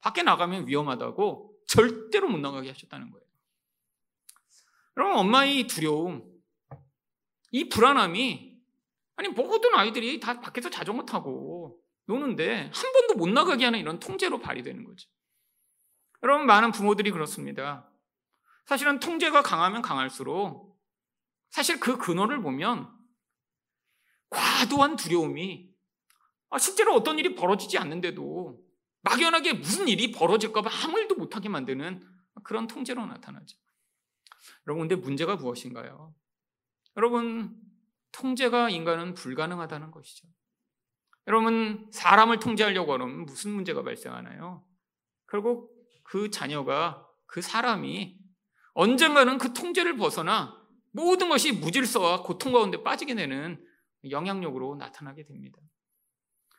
밖에 0.00 0.22
나가면 0.22 0.66
위험하다고 0.66 1.52
절대로 1.68 2.28
못 2.28 2.38
나가게 2.38 2.68
하셨다는 2.70 3.10
거예요. 3.12 3.24
여러분 4.96 5.18
엄마의 5.18 5.66
두려움, 5.68 6.24
이 7.52 7.68
불안함이 7.68 8.56
아니 9.16 9.28
모든 9.28 9.74
아이들이 9.74 10.18
다 10.18 10.40
밖에서 10.40 10.68
자전거 10.68 11.04
타고 11.04 11.80
노는데 12.06 12.70
한 12.74 12.92
번도 12.92 13.14
못 13.14 13.28
나가게 13.28 13.64
하는 13.64 13.78
이런 13.78 13.98
통제로 13.98 14.38
발휘되는 14.40 14.84
거죠. 14.84 15.08
여러분 16.22 16.46
많은 16.46 16.72
부모들이 16.72 17.10
그렇습니다. 17.12 17.88
사실은 18.66 18.98
통제가 18.98 19.42
강하면 19.42 19.80
강할수록 19.80 20.76
사실 21.50 21.80
그 21.80 21.96
근원을 21.96 22.42
보면 22.42 22.92
과도한 24.28 24.96
두려움이 24.96 25.74
아, 26.50 26.58
실제로 26.58 26.94
어떤 26.94 27.18
일이 27.18 27.34
벌어지지 27.34 27.78
않는데도 27.78 28.60
막연하게 29.02 29.54
무슨 29.54 29.88
일이 29.88 30.10
벌어질까봐 30.10 30.68
아무 30.82 30.98
일도 30.98 31.14
못하게 31.14 31.48
만드는 31.48 32.06
그런 32.42 32.66
통제로 32.66 33.06
나타나죠. 33.06 33.56
여러분, 34.66 34.88
근데 34.88 35.00
문제가 35.00 35.36
무엇인가요? 35.36 36.14
여러분, 36.96 37.56
통제가 38.12 38.70
인간은 38.70 39.14
불가능하다는 39.14 39.90
것이죠. 39.92 40.28
여러분, 41.28 41.88
사람을 41.92 42.38
통제하려고 42.40 42.92
하면 42.94 43.26
무슨 43.26 43.52
문제가 43.52 43.82
발생하나요? 43.82 44.64
결국 45.28 45.72
그 46.02 46.30
자녀가, 46.30 47.08
그 47.26 47.42
사람이 47.42 48.25
언젠가는 48.76 49.38
그 49.38 49.54
통제를 49.54 49.96
벗어나 49.96 50.54
모든 50.92 51.30
것이 51.30 51.52
무질서와 51.52 52.22
고통 52.22 52.52
가운데 52.52 52.82
빠지게 52.82 53.14
되는 53.14 53.64
영향력으로 54.08 54.76
나타나게 54.76 55.24
됩니다. 55.24 55.58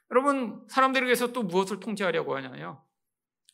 여러분, 0.09 0.65
사람들에게서 0.67 1.31
또 1.31 1.43
무엇을 1.43 1.79
통제하려고 1.79 2.35
하냐요? 2.35 2.83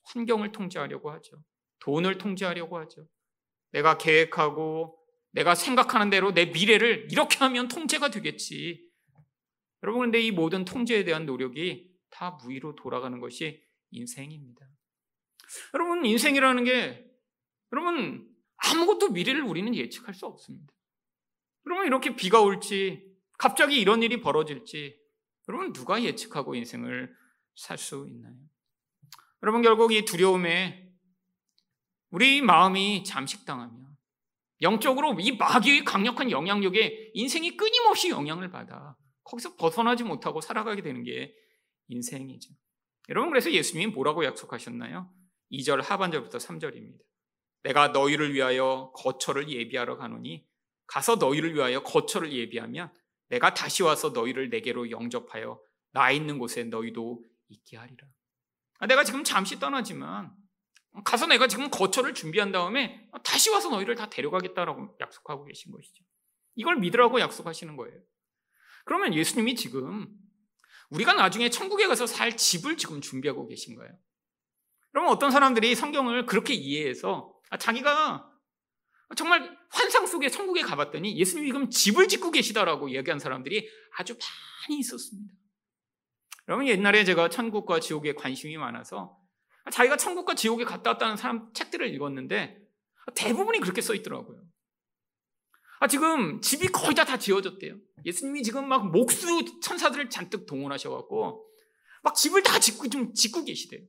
환경을 0.05 0.53
통제하려고 0.53 1.11
하죠. 1.11 1.43
돈을 1.79 2.17
통제하려고 2.17 2.77
하죠. 2.79 3.05
내가 3.71 3.97
계획하고 3.97 4.97
내가 5.31 5.55
생각하는 5.55 6.09
대로 6.09 6.33
내 6.33 6.45
미래를 6.45 7.09
이렇게 7.11 7.39
하면 7.39 7.67
통제가 7.67 8.11
되겠지. 8.11 8.89
여러분, 9.81 10.03
근데 10.03 10.21
이 10.21 10.31
모든 10.31 10.63
통제에 10.63 11.03
대한 11.03 11.25
노력이 11.25 11.91
다 12.09 12.37
무의로 12.41 12.75
돌아가는 12.75 13.19
것이 13.19 13.61
인생입니다. 13.91 14.65
여러분, 15.73 16.05
인생이라는 16.05 16.63
게, 16.63 17.05
여러분, 17.73 18.32
아무것도 18.71 19.09
미래를 19.09 19.43
우리는 19.43 19.73
예측할 19.75 20.13
수 20.13 20.25
없습니다. 20.25 20.73
여러분, 21.65 21.85
이렇게 21.85 22.15
비가 22.15 22.41
올지, 22.41 23.03
갑자기 23.37 23.79
이런 23.79 24.03
일이 24.03 24.21
벌어질지, 24.21 24.99
여러분, 25.49 25.73
누가 25.73 26.01
예측하고 26.01 26.55
인생을 26.55 27.13
살 27.55 27.77
수 27.77 28.07
있나요? 28.09 28.33
여러분, 29.43 29.61
결국 29.61 29.91
이 29.91 30.05
두려움에 30.05 30.91
우리 32.09 32.41
마음이 32.41 33.03
잠식당하면 33.03 33.83
영적으로 34.61 35.17
이 35.19 35.33
마귀의 35.33 35.83
강력한 35.83 36.31
영향력에 36.31 37.11
인생이 37.13 37.57
끊임없이 37.57 38.09
영향을 38.09 38.49
받아 38.49 38.95
거기서 39.23 39.55
벗어나지 39.55 40.03
못하고 40.03 40.39
살아가게 40.41 40.81
되는 40.81 41.03
게 41.03 41.33
인생이죠. 41.87 42.53
여러분, 43.09 43.29
그래서 43.29 43.51
예수님이 43.51 43.91
뭐라고 43.91 44.23
약속하셨나요? 44.25 45.11
2절 45.51 45.81
하반절부터 45.81 46.37
3절입니다. 46.37 46.99
내가 47.63 47.89
너희를 47.89 48.33
위하여 48.33 48.91
거처를 48.95 49.49
예비하러 49.49 49.97
가노니 49.97 50.45
가서 50.85 51.15
너희를 51.15 51.55
위하여 51.55 51.81
거처를 51.81 52.31
예비하면 52.31 52.93
내가 53.29 53.53
다시 53.53 53.83
와서 53.83 54.09
너희를 54.09 54.49
내게로 54.49 54.91
영접하여 54.91 55.59
나 55.91 56.11
있는 56.11 56.37
곳에 56.39 56.65
너희도 56.65 57.23
있게 57.49 57.77
하리라. 57.77 58.07
아, 58.79 58.87
내가 58.87 59.03
지금 59.03 59.23
잠시 59.23 59.59
떠나지만 59.59 60.31
가서 61.05 61.25
내가 61.25 61.47
지금 61.47 61.71
거처를 61.71 62.13
준비한 62.13 62.51
다음에 62.51 63.07
다시 63.23 63.49
와서 63.49 63.69
너희를 63.69 63.95
다 63.95 64.09
데려가겠다라고 64.09 64.97
약속하고 64.99 65.45
계신 65.45 65.71
것이죠. 65.71 66.03
이걸 66.55 66.75
믿으라고 66.77 67.19
약속하시는 67.19 67.75
거예요. 67.77 67.99
그러면 68.85 69.13
예수님이 69.13 69.55
지금 69.55 70.07
우리가 70.89 71.13
나중에 71.13 71.49
천국에 71.49 71.87
가서 71.87 72.05
살 72.05 72.35
집을 72.37 72.77
지금 72.77 73.01
준비하고 73.01 73.47
계신 73.47 73.75
거예요. 73.75 73.97
그러면 74.91 75.11
어떤 75.11 75.31
사람들이 75.31 75.73
성경을 75.73 76.27
그렇게 76.27 76.53
이해해서 76.53 77.32
아, 77.32 77.32
자기가 77.57 78.29
정말 79.15 79.57
환상 79.69 80.05
속에 80.07 80.29
천국에 80.29 80.61
가봤더니 80.61 81.17
예수님이 81.17 81.47
지금 81.47 81.69
집을 81.69 82.07
짓고 82.07 82.31
계시다라고 82.31 82.91
얘기한 82.91 83.19
사람들이 83.19 83.69
아주 83.97 84.17
많이 84.67 84.79
있었습니다. 84.79 85.33
여러분 86.47 86.67
옛날에 86.67 87.03
제가 87.03 87.29
천국과 87.29 87.79
지옥에 87.79 88.13
관심이 88.13 88.57
많아서 88.57 89.17
자기가 89.71 89.97
천국과 89.97 90.35
지옥에 90.35 90.65
갔다 90.65 90.91
왔다는 90.91 91.15
사람 91.15 91.53
책들을 91.53 91.93
읽었는데 91.93 92.57
대부분이 93.15 93.59
그렇게 93.59 93.81
써 93.81 93.93
있더라고요. 93.93 94.43
아, 95.79 95.87
지금 95.87 96.39
집이 96.41 96.67
거의 96.67 96.95
다 96.95 97.03
다 97.03 97.17
지어졌대요. 97.17 97.75
예수님이 98.05 98.43
지금 98.43 98.67
막 98.67 98.89
목수 98.89 99.27
천사들을 99.61 100.09
잔뜩 100.09 100.45
동원하셔갖고 100.45 101.45
막 102.03 102.15
집을 102.15 102.41
다 102.43 102.59
짓고 102.59 102.89
좀 102.89 103.13
짓고 103.13 103.43
계시대요. 103.45 103.81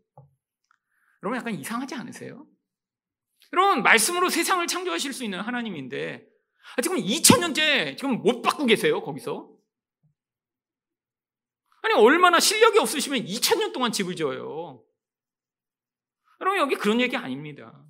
여러분 1.23 1.38
약간 1.38 1.54
이상하지 1.54 1.94
않으세요? 1.94 2.47
여러분 3.53 3.83
말씀으로 3.83 4.29
세상을 4.29 4.67
창조하실 4.67 5.13
수 5.13 5.25
있는 5.25 5.41
하나님인데 5.41 6.27
아, 6.77 6.83
지금 6.83 6.97
2000년째 6.97 7.97
지금 7.97 8.23
못 8.23 8.43
받고 8.43 8.67
계세요 8.67 9.03
거기서? 9.03 9.51
아니 11.83 11.95
얼마나 11.95 12.41
실력이 12.41 12.79
없으시면 12.79 13.25
2000년 13.27 13.73
동안 13.73 13.93
집을 13.93 14.17
지어요. 14.17 14.83
여러분 16.41 16.59
여기 16.59 16.77
그런 16.77 17.01
얘기 17.01 17.17
아닙니다. 17.17 17.85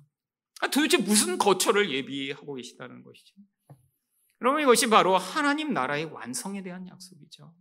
아, 0.59 0.67
도대체 0.67 0.97
무슨 0.97 1.37
거처를 1.37 1.91
예비하고 1.91 2.55
계시다는 2.55 3.03
것이죠? 3.03 3.35
여러분 4.41 4.61
이것이 4.61 4.89
바로 4.89 5.17
하나님 5.17 5.73
나라의 5.73 6.05
완성에 6.05 6.61
대한 6.61 6.87
약속이죠. 6.87 7.53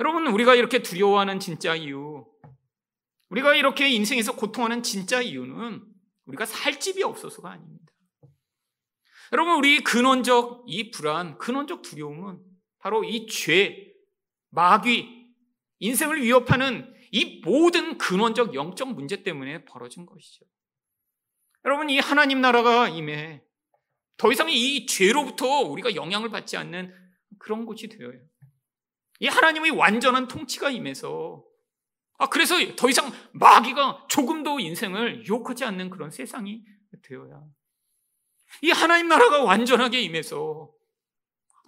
여러분 0.00 0.26
우리가 0.26 0.56
이렇게 0.56 0.82
두려워하는 0.82 1.38
진짜 1.38 1.76
이유 1.76 2.26
우리가 3.30 3.54
이렇게 3.54 3.88
인생에서 3.88 4.34
고통하는 4.34 4.82
진짜 4.82 5.20
이유는 5.20 5.93
우리가 6.26 6.46
살 6.46 6.80
집이 6.80 7.02
없어서가 7.02 7.50
아닙니다. 7.50 7.92
여러분, 9.32 9.56
우리 9.56 9.82
근원적 9.82 10.64
이 10.66 10.90
불안, 10.90 11.38
근원적 11.38 11.82
두려움은 11.82 12.40
바로 12.78 13.04
이 13.04 13.26
죄, 13.26 13.92
마귀, 14.50 15.26
인생을 15.80 16.22
위협하는 16.22 16.94
이 17.10 17.40
모든 17.44 17.98
근원적 17.98 18.54
영적 18.54 18.92
문제 18.94 19.22
때문에 19.22 19.64
벌어진 19.64 20.06
것이죠. 20.06 20.44
여러분, 21.64 21.90
이 21.90 21.98
하나님 21.98 22.40
나라가 22.40 22.88
임해 22.88 23.42
더 24.16 24.30
이상 24.30 24.48
이 24.50 24.86
죄로부터 24.86 25.46
우리가 25.60 25.94
영향을 25.94 26.30
받지 26.30 26.56
않는 26.56 26.94
그런 27.38 27.66
곳이 27.66 27.88
되어요. 27.88 28.20
이 29.20 29.26
하나님의 29.26 29.72
완전한 29.72 30.28
통치가 30.28 30.70
임해서 30.70 31.44
아, 32.18 32.28
그래서 32.28 32.54
더 32.76 32.88
이상 32.88 33.12
마귀가 33.32 34.06
조금도 34.08 34.60
인생을 34.60 35.26
유혹하지 35.26 35.64
않는 35.64 35.90
그런 35.90 36.10
세상이 36.10 36.64
되어야. 37.02 37.42
이 38.62 38.70
하나님 38.70 39.08
나라가 39.08 39.42
완전하게 39.42 40.00
임해서 40.02 40.70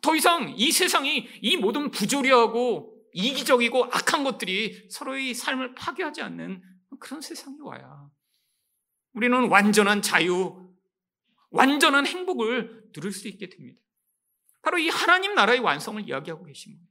더 0.02 0.14
이상 0.14 0.54
이 0.56 0.70
세상이 0.70 1.28
이 1.42 1.56
모든 1.56 1.90
부조리하고 1.90 2.94
이기적이고 3.12 3.86
악한 3.86 4.24
것들이 4.24 4.88
서로의 4.90 5.34
삶을 5.34 5.74
파괴하지 5.74 6.22
않는 6.22 6.62
그런 7.00 7.20
세상이 7.20 7.56
와야. 7.62 8.08
우리는 9.14 9.48
완전한 9.48 10.02
자유, 10.02 10.70
완전한 11.50 12.06
행복을 12.06 12.92
누릴 12.92 13.12
수 13.12 13.26
있게 13.28 13.48
됩니다. 13.48 13.80
바로 14.62 14.78
이 14.78 14.88
하나님 14.88 15.34
나라의 15.34 15.60
완성을 15.60 16.06
이야기하고 16.06 16.44
계십니다. 16.44 16.84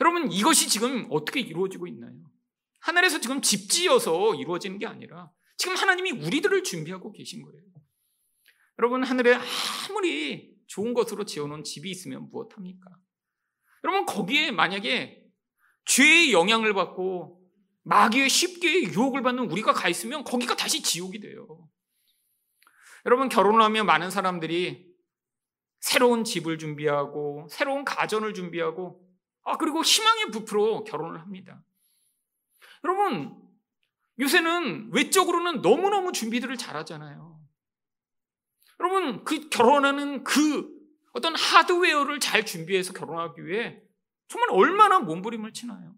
여러분, 0.00 0.32
이것이 0.32 0.68
지금 0.68 1.06
어떻게 1.10 1.40
이루어지고 1.40 1.86
있나요? 1.86 2.14
하늘에서 2.86 3.20
지금 3.20 3.42
집 3.42 3.68
지어서 3.68 4.36
이루어지는 4.36 4.78
게 4.78 4.86
아니라 4.86 5.32
지금 5.56 5.74
하나님이 5.74 6.12
우리들을 6.12 6.62
준비하고 6.62 7.10
계신 7.12 7.42
거예요. 7.42 7.60
여러분, 8.78 9.02
하늘에 9.02 9.36
아무리 9.88 10.54
좋은 10.68 10.94
것으로 10.94 11.24
지어놓은 11.24 11.64
집이 11.64 11.90
있으면 11.90 12.30
무엇합니까? 12.30 12.88
여러분, 13.82 14.06
거기에 14.06 14.52
만약에 14.52 15.20
죄의 15.86 16.32
영향을 16.32 16.74
받고 16.74 17.42
마귀의 17.82 18.28
쉽게 18.28 18.84
유혹을 18.84 19.22
받는 19.22 19.50
우리가 19.50 19.72
가 19.72 19.88
있으면 19.88 20.22
거기가 20.22 20.54
다시 20.54 20.80
지옥이 20.80 21.18
돼요. 21.18 21.68
여러분, 23.04 23.28
결혼을 23.28 23.62
하면 23.62 23.86
많은 23.86 24.10
사람들이 24.10 24.86
새로운 25.80 26.22
집을 26.22 26.58
준비하고 26.58 27.48
새로운 27.50 27.84
가전을 27.84 28.34
준비하고 28.34 29.04
아, 29.42 29.56
그리고 29.56 29.82
희망의 29.82 30.30
부프로 30.30 30.84
결혼을 30.84 31.20
합니다. 31.20 31.64
여러분, 32.84 33.34
요새는 34.18 34.90
외적으로는 34.92 35.62
너무너무 35.62 36.12
준비들을 36.12 36.56
잘하잖아요. 36.56 37.40
여러분, 38.80 39.24
그 39.24 39.48
결혼하는 39.48 40.24
그 40.24 40.74
어떤 41.12 41.34
하드웨어를 41.34 42.20
잘 42.20 42.44
준비해서 42.44 42.92
결혼하기 42.92 43.44
위해 43.46 43.80
정말 44.28 44.50
얼마나 44.50 44.98
몸부림을 44.98 45.52
치나요? 45.52 45.94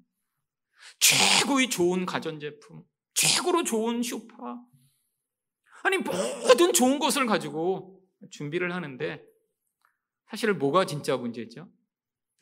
최고의 1.00 1.70
좋은 1.70 2.06
가전제품, 2.06 2.84
최고로 3.14 3.64
좋은 3.64 4.02
쇼파. 4.02 4.60
아니, 5.82 5.98
모든 5.98 6.72
좋은 6.72 6.98
것을 6.98 7.26
가지고 7.26 8.00
준비를 8.30 8.74
하는데 8.74 9.24
사실 10.30 10.52
뭐가 10.54 10.86
진짜 10.86 11.16
문제죠? 11.16 11.68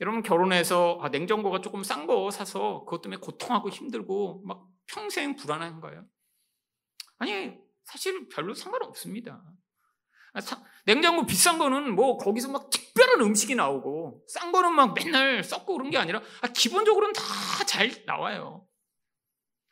여러분 0.01 0.23
결혼해서 0.23 0.99
아, 1.01 1.09
냉장고가 1.09 1.61
조금 1.61 1.83
싼 1.83 2.07
거 2.07 2.31
사서 2.31 2.81
그것 2.85 3.03
때문에 3.03 3.21
고통하고 3.21 3.71
힘들고 3.71 4.43
막 4.47 4.69
평생 4.87 5.37
불안한 5.37 5.81
거예요. 5.81 6.05
아니 7.19 7.57
사실 7.85 8.29
별로 8.29 8.55
상관없습니다. 8.55 9.43
아, 10.35 10.41
사, 10.41 10.63
냉장고 10.85 11.25
비싼 11.25 11.59
거는 11.59 11.95
뭐 11.95 12.19
거기서 12.19 12.51
막 12.51 12.69
특별한 12.69 13.21
음식이 13.23 13.55
나오고 13.55 14.25
싼 14.29 14.53
거는 14.53 14.75
막 14.75 14.95
맨날 14.95 15.43
썩고 15.43 15.79
그런 15.79 15.91
게 15.91 15.97
아니라 15.99 16.21
아, 16.43 16.49
기본적으로는 16.49 17.13
다 17.15 17.23
잘 17.67 17.91
나와요. 18.07 18.67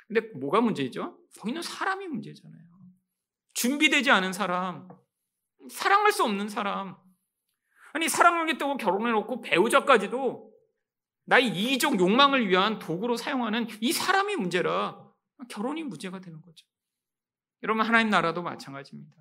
근데 0.06 0.20
뭐가 0.38 0.60
문제죠? 0.60 1.16
거기는 1.38 1.62
사람이 1.62 2.08
문제잖아요. 2.08 2.64
준비되지 3.54 4.10
않은 4.10 4.32
사람, 4.32 4.88
사랑할 5.70 6.12
수 6.12 6.24
없는 6.24 6.48
사람, 6.48 6.96
아니 7.94 8.08
사랑하겠다고 8.08 8.76
결혼해놓고 8.76 9.40
배우자까지도 9.40 10.52
나의 11.26 11.46
이기적 11.48 11.98
욕망을 11.98 12.48
위한 12.48 12.78
도구로 12.78 13.16
사용하는 13.16 13.68
이 13.80 13.92
사람이 13.92 14.36
문제라 14.36 15.00
결혼이 15.48 15.84
문제가 15.84 16.20
되는 16.20 16.42
거죠. 16.42 16.66
여러분 17.62 17.86
하나님 17.86 18.10
나라도 18.10 18.42
마찬가지입니다. 18.42 19.16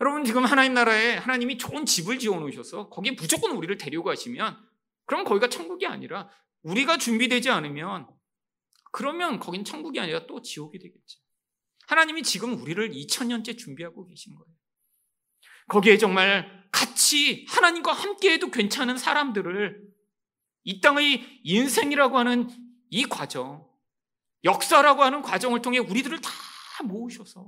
여러분 0.00 0.24
지금 0.24 0.44
하나님 0.44 0.74
나라에 0.74 1.16
하나님이 1.16 1.56
좋은 1.56 1.86
집을 1.86 2.18
지어 2.18 2.34
놓으셔서 2.40 2.90
거기에 2.90 3.12
무조건 3.12 3.52
우리를 3.52 3.76
데려가시면 3.78 4.58
그럼 5.06 5.24
거기가 5.24 5.48
천국이 5.48 5.86
아니라 5.86 6.28
우리가 6.62 6.98
준비되지 6.98 7.50
않으면 7.50 8.08
그러면 8.90 9.38
거긴 9.38 9.64
천국이 9.64 10.00
아니라 10.00 10.26
또 10.26 10.42
지옥이 10.42 10.78
되겠죠. 10.80 11.20
하나님이 11.86 12.24
지금 12.24 12.60
우리를 12.60 12.90
2000년째 12.90 13.56
준비하고 13.56 14.06
계신 14.08 14.34
거예요. 14.34 14.54
거기에 15.68 15.98
정말 15.98 16.63
같이 16.74 17.46
하나님과 17.48 17.92
함께해도 17.92 18.50
괜찮은 18.50 18.98
사람들을 18.98 19.94
이 20.64 20.80
땅의 20.80 21.40
인생이라고 21.44 22.18
하는 22.18 22.50
이 22.90 23.04
과정, 23.04 23.64
역사라고 24.42 25.04
하는 25.04 25.22
과정을 25.22 25.62
통해 25.62 25.78
우리들을 25.78 26.20
다 26.20 26.30
모으셔서 26.82 27.46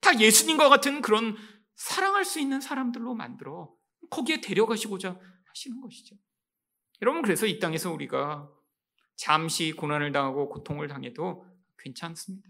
다 0.00 0.20
예수님과 0.20 0.68
같은 0.68 1.02
그런 1.02 1.36
사랑할 1.74 2.24
수 2.24 2.38
있는 2.38 2.60
사람들로 2.60 3.14
만들어 3.16 3.74
거기에 4.08 4.40
데려가시고자 4.40 5.18
하시는 5.46 5.80
것이죠. 5.80 6.14
여러분, 7.00 7.22
그래서 7.22 7.46
이 7.46 7.58
땅에서 7.58 7.90
우리가 7.90 8.48
잠시 9.16 9.72
고난을 9.72 10.12
당하고 10.12 10.48
고통을 10.48 10.86
당해도 10.86 11.44
괜찮습니다. 11.78 12.48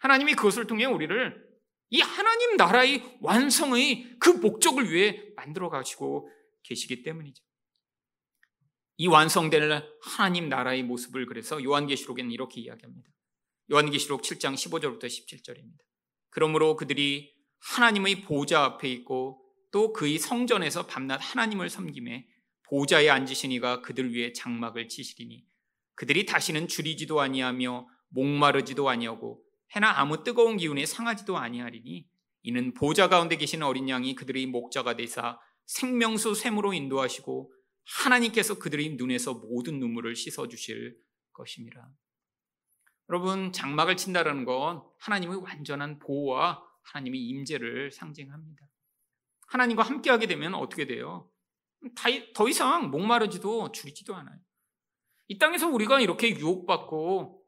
하나님이 0.00 0.34
그것을 0.34 0.66
통해 0.66 0.84
우리를 0.84 1.49
이 1.90 2.00
하나님 2.00 2.56
나라의 2.56 3.18
완성의 3.20 4.16
그 4.18 4.30
목적을 4.30 4.92
위해 4.92 5.22
만들어 5.36 5.68
가시고 5.68 6.30
계시기 6.62 7.02
때문이죠. 7.02 7.42
이 8.96 9.06
완성될 9.06 9.82
하나님 10.02 10.48
나라의 10.48 10.82
모습을 10.82 11.26
그래서 11.26 11.62
요한계시록에는 11.62 12.30
이렇게 12.30 12.60
이야기합니다. 12.60 13.10
요한계시록 13.72 14.22
7장 14.22 14.54
15절부터 14.54 15.04
17절입니다. 15.04 15.78
그러므로 16.30 16.76
그들이 16.76 17.32
하나님의 17.60 18.22
보좌 18.22 18.64
앞에 18.64 18.88
있고 18.88 19.42
또 19.72 19.92
그의 19.92 20.18
성전에서 20.18 20.86
밤낮 20.86 21.16
하나님을 21.16 21.70
섬김에 21.70 22.26
보좌에 22.68 23.08
앉으신 23.08 23.52
이가 23.52 23.80
그들 23.80 24.14
위에 24.14 24.32
장막을 24.32 24.88
치시리니 24.88 25.44
그들이 25.94 26.24
다시는 26.24 26.68
줄이지도 26.68 27.20
아니하며 27.20 27.86
목마르지도 28.10 28.88
아니하고 28.88 29.42
해나 29.74 29.98
아무 29.98 30.24
뜨거운 30.24 30.56
기운에 30.56 30.86
상하지도 30.86 31.36
아니하리니 31.38 32.06
이는 32.42 32.74
보좌 32.74 33.08
가운데 33.08 33.36
계신 33.36 33.62
어린 33.62 33.88
양이 33.88 34.14
그들의 34.14 34.46
목자가 34.46 34.96
되사 34.96 35.38
생명수 35.66 36.34
샘으로 36.34 36.72
인도하시고 36.72 37.52
하나님께서 38.02 38.58
그들의 38.58 38.96
눈에서 38.96 39.34
모든 39.34 39.78
눈물을 39.78 40.16
씻어 40.16 40.48
주실 40.48 40.96
것입니다. 41.32 41.90
여러분 43.08 43.52
장막을 43.52 43.96
친다라는 43.96 44.44
건 44.44 44.82
하나님의 44.98 45.38
완전한 45.38 45.98
보호와 45.98 46.62
하나님의 46.82 47.20
임재를 47.20 47.90
상징합니다. 47.90 48.66
하나님과 49.48 49.82
함께하게 49.82 50.26
되면 50.26 50.54
어떻게 50.54 50.86
돼요? 50.86 51.28
더 52.34 52.48
이상 52.48 52.90
목마르지도 52.90 53.72
줄이지도 53.72 54.14
않아요. 54.14 54.38
이 55.28 55.38
땅에서 55.38 55.68
우리가 55.68 56.00
이렇게 56.00 56.30
유혹받고 56.30 57.39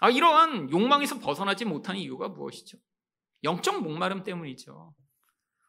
아, 0.00 0.10
이러한 0.10 0.70
욕망에서 0.70 1.18
벗어나지 1.18 1.64
못하는 1.64 2.00
이유가 2.00 2.28
무엇이죠? 2.28 2.78
영적 3.44 3.82
목마름 3.82 4.22
때문이죠. 4.24 4.94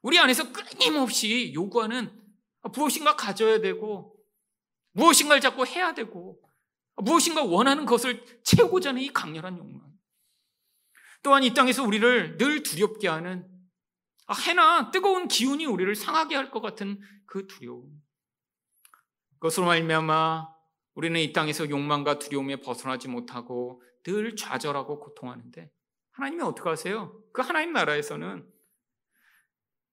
우리 0.02 0.20
안에서 0.20 0.52
끊임없이 0.52 1.52
요구하는 1.54 2.22
무엇인가 2.74 3.16
가져야 3.16 3.60
되고 3.60 4.16
무엇인가를 4.94 5.42
자꾸 5.42 5.66
해야 5.66 5.94
되고 5.94 6.40
무엇인가 6.98 7.44
원하는 7.44 7.86
것을 7.86 8.24
채우고자 8.44 8.90
하는 8.90 9.02
이 9.02 9.12
강렬한 9.12 9.58
욕망. 9.58 9.82
또한 11.22 11.44
이 11.44 11.54
땅에서 11.54 11.84
우리를 11.84 12.38
늘 12.38 12.64
두렵게 12.64 13.08
하는 13.08 13.48
아, 14.28 14.34
해나 14.34 14.92
뜨거운 14.92 15.28
기운이 15.28 15.66
우리를 15.66 15.94
상하게 15.96 16.36
할 16.36 16.50
것 16.52 16.62
같은 16.62 17.00
그 17.26 17.46
두려움. 17.48 18.02
그것으로 19.40 19.66
말미암아 19.66 20.48
우리는 20.94 21.20
이 21.20 21.34
땅에서 21.34 21.70
욕망과 21.70 22.20
두려움에 22.20 22.56
벗어나지 22.58 23.08
못하고 23.08 23.82
늘 24.06 24.36
좌절하고 24.36 25.00
고통하는데 25.00 25.72
하나님이 26.12 26.44
어떻게 26.44 26.70
하세요? 26.70 27.22
그 27.34 27.42
하나님 27.42 27.74
나라에서는 27.74 28.48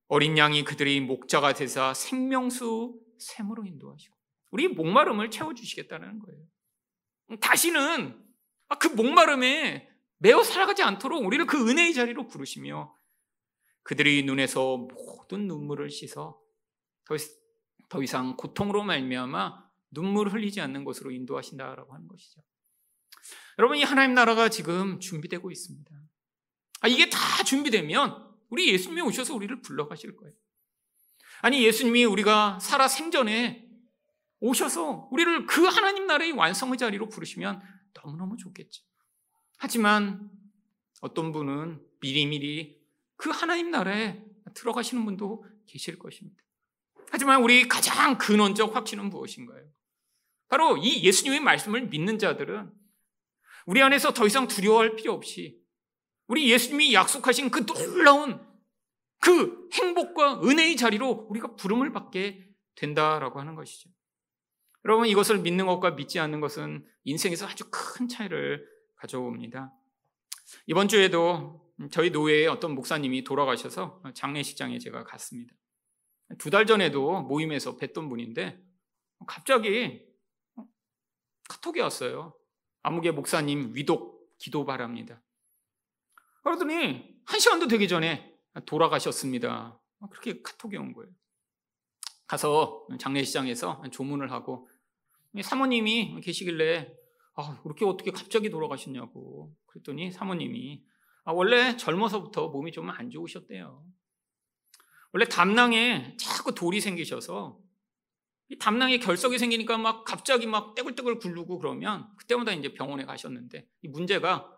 어린 0.09 0.37
양이 0.37 0.63
그들의 0.63 1.01
목자가 1.01 1.55
되사 1.55 1.95
생명수 1.95 3.01
샘으로 3.19 3.65
인도하시고 3.65 4.15
우리 4.51 4.69
목마름을 4.69 5.31
채워주시겠다는 5.31 6.19
거예요. 6.19 6.45
다시는 7.41 8.23
그 8.79 8.89
목마름에 8.89 9.89
매어 10.19 10.43
살아가지 10.43 10.83
않도록 10.83 11.25
우리를 11.25 11.47
그 11.47 11.69
은혜의 11.69 11.95
자리로 11.95 12.27
부르시며 12.27 12.95
그들의 13.85 14.23
눈에서 14.25 14.77
모든 14.77 15.47
눈물을 15.47 15.91
씻어 15.91 16.39
더 17.89 18.03
이상 18.03 18.37
고통으로 18.37 18.85
말미암아 18.85 19.71
눈물 19.91 20.29
흘리지 20.29 20.61
않는 20.61 20.85
곳으로 20.85 21.11
인도하신다라고 21.11 21.95
하는 21.95 22.07
것이죠. 22.09 22.43
여러분 23.59 23.77
이 23.77 23.83
하나님 23.83 24.15
나라가 24.15 24.49
지금 24.49 24.99
준비되고 25.01 25.51
있습니다. 25.51 25.91
아, 26.81 26.89
이게 26.89 27.09
다 27.11 27.45
준비되면 27.45 28.33
우리 28.49 28.73
예수님이 28.73 29.03
오셔서 29.03 29.35
우리를 29.35 29.61
불러가실 29.63 30.17
거예요. 30.17 30.35
아니 31.43 31.65
예수님이 31.65 32.05
우리가 32.05 32.59
살아 32.61 32.89
생전에 32.89 33.69
오셔서 34.41 35.09
우리를 35.11 35.47
그 35.47 35.65
하나님 35.65 36.07
나라의 36.07 36.33
완성의 36.33 36.79
자리로 36.79 37.09
부르시면 37.09 37.63
너무너무 37.95 38.37
좋겠죠. 38.37 38.83
하지만 39.59 40.31
어떤 41.01 41.33
분은 41.33 41.81
미리미리 42.01 42.81
그 43.17 43.31
하나님 43.31 43.71
나라에 43.71 44.21
들어가시는 44.55 45.05
분도 45.05 45.45
계실 45.67 45.99
것입니다. 45.99 46.43
하지만 47.11 47.43
우리 47.43 47.69
가장 47.69 48.19
근원적 48.19 48.75
확신은 48.75 49.11
무엇인가요? 49.11 49.65
바로 50.49 50.77
이 50.77 51.05
예수님의 51.05 51.41
말씀을 51.41 51.87
믿는 51.89 52.19
자들은 52.19 52.73
우리 53.67 53.83
안에서 53.83 54.13
더 54.13 54.27
이상 54.27 54.49
두려워할 54.49 54.97
필요 54.97 55.13
없이 55.13 55.61
우리 56.27 56.51
예수님이 56.51 56.95
약속하신 56.95 57.51
그 57.51 57.67
놀라운 57.67 58.41
그 59.21 59.69
행복과 59.73 60.41
은혜의 60.43 60.77
자리로 60.77 61.27
우리가 61.31 61.55
부름을 61.57 61.93
받게 61.93 62.49
된다라고 62.75 63.39
하는 63.39 63.55
것이죠. 63.55 63.91
여러분 64.85 65.07
이것을 65.07 65.39
믿는 65.39 65.67
것과 65.67 65.93
믿지 65.93 66.19
않는 66.19 66.41
것은 66.41 66.85
인생에서 67.05 67.47
아주 67.47 67.65
큰 67.71 68.09
차이를 68.09 68.67
가져옵니다. 68.97 69.73
이번 70.67 70.89
주에도 70.89 71.73
저희 71.91 72.11
노예의 72.11 72.49
어떤 72.49 72.75
목사님이 72.75 73.25
돌아가셔서 73.25 74.03
장례식장에 74.15 74.79
제가 74.79 75.05
갔습니다. 75.05 75.55
두 76.39 76.51
달 76.51 76.67
전에도 76.67 77.23
모임에서 77.23 77.77
뵀던 77.77 78.09
분인데 78.09 78.59
갑자기 79.27 80.03
카톡이 81.49 81.81
왔어요. 81.81 82.35
아무개 82.83 83.11
목사님 83.11 83.75
위독 83.75 84.37
기도 84.39 84.65
바랍니다. 84.65 85.23
그러더니 86.43 87.21
한 87.25 87.41
시간도 87.41 87.69
되기 87.69 87.87
전에 87.89 88.35
돌아가셨습니다. 88.67 89.81
그렇게 90.11 90.43
카톡이 90.43 90.77
온 90.77 90.93
거예요. 90.93 91.11
가서 92.27 92.87
장례식장에서 92.99 93.83
조문을 93.93 94.33
하고 94.33 94.69
사모님이 95.41 96.21
계시길래 96.23 96.93
아, 97.35 97.61
그렇게 97.63 97.85
어떻게 97.85 98.11
갑자기 98.11 98.51
돌아가셨냐고 98.51 99.55
그랬더니 99.67 100.11
사모님이 100.11 100.85
아, 101.25 101.33
원래 101.33 101.77
젊어서부터 101.77 102.49
몸이 102.49 102.73
좀 102.73 102.91
안 102.91 103.11
좋으셨대요. 103.11 103.85
원래 105.13 105.25
담낭에 105.27 106.17
자꾸 106.19 106.55
돌이 106.55 106.81
생기셔서 106.81 107.59
이 108.53 108.59
담낭에 108.59 108.99
결석이 108.99 109.39
생기니까 109.39 109.79
막 109.79 110.05
갑자기 110.05 110.47
막 110.47 110.75
떼굴떼굴 110.75 111.19
굴르고 111.19 111.59
그러면 111.59 112.07
그때마다 112.19 112.53
이제 112.53 112.75
병원에 112.75 113.07
가셨는데 113.07 113.67
이 113.81 113.89
문제가 113.89 114.55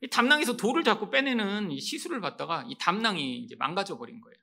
이 0.00 0.08
담낭에서 0.08 0.56
돌을 0.56 0.82
자꾸 0.82 1.08
빼내는 1.08 1.70
이 1.70 1.80
시술을 1.80 2.20
받다가 2.20 2.66
이 2.68 2.76
담낭이 2.80 3.38
이제 3.38 3.54
망가져 3.54 3.96
버린 3.96 4.20
거예요. 4.20 4.36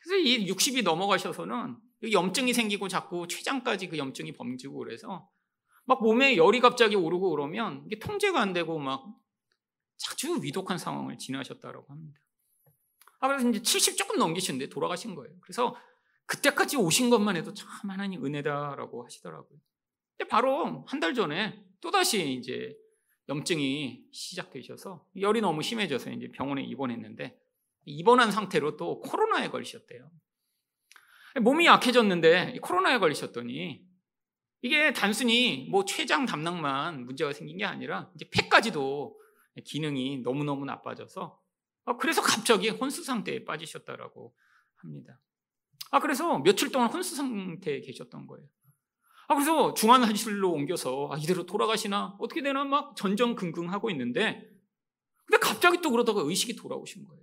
그래서 0.00 0.16
이 0.16 0.46
60이 0.50 0.82
넘어가셔서는 0.82 1.76
염증이 2.10 2.54
생기고 2.54 2.88
자꾸 2.88 3.28
췌장까지 3.28 3.88
그 3.88 3.98
염증이 3.98 4.32
범지고 4.32 4.78
그래서 4.78 5.28
막 5.84 6.02
몸에 6.02 6.38
열이 6.38 6.60
갑자기 6.60 6.96
오르고 6.96 7.28
그러면 7.28 7.82
이게 7.84 7.98
통제가 7.98 8.40
안 8.40 8.54
되고 8.54 8.78
막 8.78 9.04
아주 10.10 10.40
위독한 10.42 10.78
상황을 10.78 11.18
지나셨다라고 11.18 11.92
합니다. 11.92 12.18
아, 13.20 13.28
그래서 13.28 13.46
이제 13.50 13.60
70 13.60 13.98
조금 13.98 14.18
넘기시는데 14.18 14.70
돌아가신 14.70 15.14
거예요. 15.14 15.34
그래서 15.42 15.76
그때까지 16.26 16.76
오신 16.76 17.10
것만 17.10 17.36
해도 17.36 17.54
참 17.54 17.68
하나님 17.90 18.24
은혜다라고 18.24 19.04
하시더라고요. 19.04 19.58
근데 20.16 20.28
바로 20.28 20.84
한 20.88 21.00
달 21.00 21.14
전에 21.14 21.62
또다시 21.80 22.32
이제 22.34 22.76
염증이 23.28 24.06
시작되셔서 24.12 25.06
열이 25.20 25.40
너무 25.40 25.62
심해져서 25.62 26.10
이제 26.10 26.28
병원에 26.32 26.62
입원했는데 26.62 27.38
입원한 27.84 28.30
상태로 28.30 28.76
또 28.76 29.00
코로나에 29.00 29.48
걸리셨대요. 29.48 30.10
몸이 31.42 31.66
약해졌는데 31.66 32.58
코로나에 32.62 32.98
걸리셨더니 32.98 33.84
이게 34.62 34.92
단순히 34.92 35.68
뭐 35.70 35.84
췌장 35.84 36.24
담낭만 36.24 37.04
문제가 37.04 37.32
생긴 37.32 37.58
게 37.58 37.64
아니라 37.64 38.10
이제 38.14 38.28
폐까지도 38.30 39.20
기능이 39.64 40.18
너무너무 40.22 40.64
나빠져서 40.64 41.40
아, 41.84 41.96
그래서 41.98 42.22
갑자기 42.22 42.68
혼수 42.70 43.04
상태에 43.04 43.44
빠지셨다라고 43.44 44.34
합니다. 44.76 45.20
아, 45.90 46.00
그래서 46.00 46.38
며칠 46.40 46.70
동안 46.70 46.90
혼수 46.90 47.16
상태에 47.16 47.80
계셨던 47.80 48.26
거예요. 48.26 48.46
아, 49.28 49.34
그래서 49.34 49.74
중환환실로 49.74 50.52
옮겨서 50.52 51.10
아, 51.12 51.16
이대로 51.18 51.46
돌아가시나 51.46 52.16
어떻게 52.20 52.42
되나 52.42 52.64
막 52.64 52.96
전전긍긍하고 52.96 53.90
있는데 53.90 54.48
근데 55.24 55.38
갑자기 55.40 55.80
또 55.80 55.90
그러다가 55.90 56.20
의식이 56.22 56.56
돌아오신 56.56 57.04
거예요. 57.04 57.22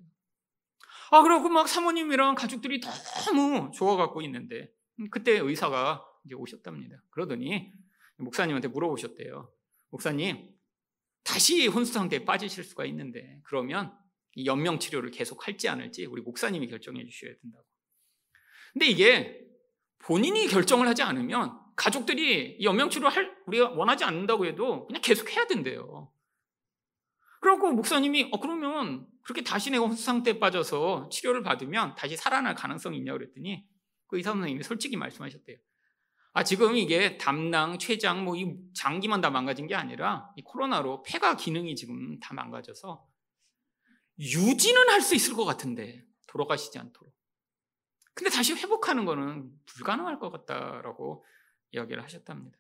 아, 1.11 1.21
그러고 1.21 1.47
막 1.49 1.67
사모님이랑 1.67 2.35
가족들이 2.35 2.81
너무 2.81 3.71
좋아갖고 3.73 4.21
있는데 4.23 4.73
그때 5.11 5.37
의사가 5.37 6.03
이제 6.25 6.35
오셨답니다. 6.35 6.97
그러더니 7.11 7.71
목사님한테 8.17 8.67
물어보셨대요. 8.69 9.51
목사님, 9.89 10.49
다시 11.23 11.67
혼수 11.67 11.93
상태에 11.93 12.25
빠지실 12.25 12.63
수가 12.63 12.85
있는데 12.85 13.39
그러면 13.43 13.95
이 14.35 14.45
연명 14.45 14.79
치료를 14.79 15.11
계속 15.11 15.47
할지 15.47 15.69
안 15.69 15.79
할지 15.79 16.05
우리 16.05 16.21
목사님이 16.21 16.67
결정해 16.67 17.05
주셔야 17.05 17.31
된다고. 17.41 17.65
근데 18.73 18.87
이게 18.87 19.39
본인이 19.99 20.47
결정을 20.47 20.87
하지 20.87 21.01
않으면 21.03 21.59
가족들이 21.75 22.57
이 22.59 22.65
연명 22.65 22.89
치료를 22.89 23.35
우리가 23.47 23.69
원하지 23.71 24.03
않는다고 24.03 24.45
해도 24.45 24.85
그냥 24.87 25.01
계속 25.01 25.31
해야 25.31 25.45
된대요. 25.47 26.11
그러고 27.41 27.71
목사님이 27.71 28.29
어 28.31 28.39
그러면 28.39 29.07
그렇게 29.23 29.43
다시 29.43 29.69
내가 29.71 29.85
혼수 29.85 30.03
상태에 30.03 30.39
빠져서 30.39 31.09
치료를 31.11 31.43
받으면 31.43 31.95
다시 31.95 32.15
살아날 32.17 32.55
가능성이 32.55 32.97
있냐 32.97 33.13
그랬더니 33.13 33.65
그 34.07 34.17
의사 34.17 34.31
선생님이 34.31 34.63
솔직히 34.63 34.97
말씀하셨대요. 34.97 35.57
아, 36.35 36.43
지금 36.43 36.75
이게 36.75 37.17
담낭, 37.17 37.77
췌장, 37.77 38.23
뭐 38.25 38.35
이 38.35 38.55
장기만 38.73 39.21
다 39.21 39.29
망가진 39.29 39.67
게 39.67 39.75
아니라 39.75 40.31
이 40.35 40.41
코로나로 40.43 41.03
폐가 41.03 41.37
기능이 41.37 41.75
지금 41.75 42.19
다 42.19 42.33
망가져서 42.33 43.05
유지는 44.19 44.89
할 44.89 45.01
수 45.01 45.15
있을 45.15 45.33
것 45.35 45.45
같은데 45.45 46.03
돌아가시지 46.27 46.77
않도록. 46.79 47.13
근데 48.13 48.29
다시 48.29 48.53
회복하는 48.53 49.05
거는 49.05 49.51
불가능할 49.65 50.19
것 50.19 50.31
같다라고 50.31 51.25
이야기를 51.71 52.03
하셨답니다. 52.03 52.57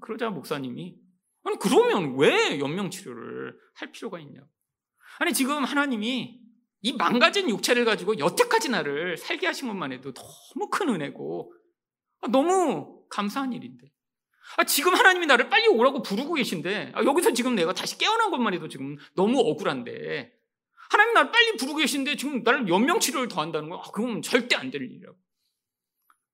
그러자 0.00 0.30
목사님이 0.30 0.96
아니 1.44 1.58
그러면 1.58 2.16
왜 2.18 2.58
연명 2.58 2.90
치료를 2.90 3.58
할 3.74 3.92
필요가 3.92 4.18
있냐고. 4.18 4.48
아니 5.18 5.32
지금 5.32 5.64
하나님이 5.64 6.40
이 6.82 6.92
망가진 6.92 7.48
육체를 7.48 7.84
가지고 7.84 8.18
여태까지 8.18 8.68
나를 8.68 9.16
살게 9.16 9.46
하신 9.46 9.68
것만 9.68 9.92
해도 9.92 10.12
너무 10.12 10.70
큰 10.70 10.88
은혜고 10.88 11.52
아, 12.20 12.28
너무 12.28 13.04
감사한 13.08 13.52
일인데. 13.52 13.90
아, 14.56 14.64
지금 14.64 14.94
하나님이 14.94 15.26
나를 15.26 15.48
빨리 15.48 15.66
오라고 15.68 16.02
부르고 16.02 16.34
계신데, 16.34 16.92
아, 16.94 17.04
여기서 17.04 17.32
지금 17.32 17.54
내가 17.54 17.72
다시 17.72 17.98
깨어난 17.98 18.30
것만 18.30 18.54
해도 18.54 18.68
지금 18.68 18.96
너무 19.14 19.40
억울한데, 19.40 20.32
하나님 20.90 21.14
나를 21.14 21.30
빨리 21.32 21.56
부르고 21.56 21.78
계신데 21.78 22.16
지금 22.16 22.42
나를 22.42 22.68
연명 22.68 23.00
치료를 23.00 23.28
더 23.28 23.40
한다는 23.40 23.68
거, 23.68 23.76
아, 23.78 23.90
그건 23.92 24.22
절대 24.22 24.56
안 24.56 24.70
될 24.70 24.82
일이라고. 24.82 25.16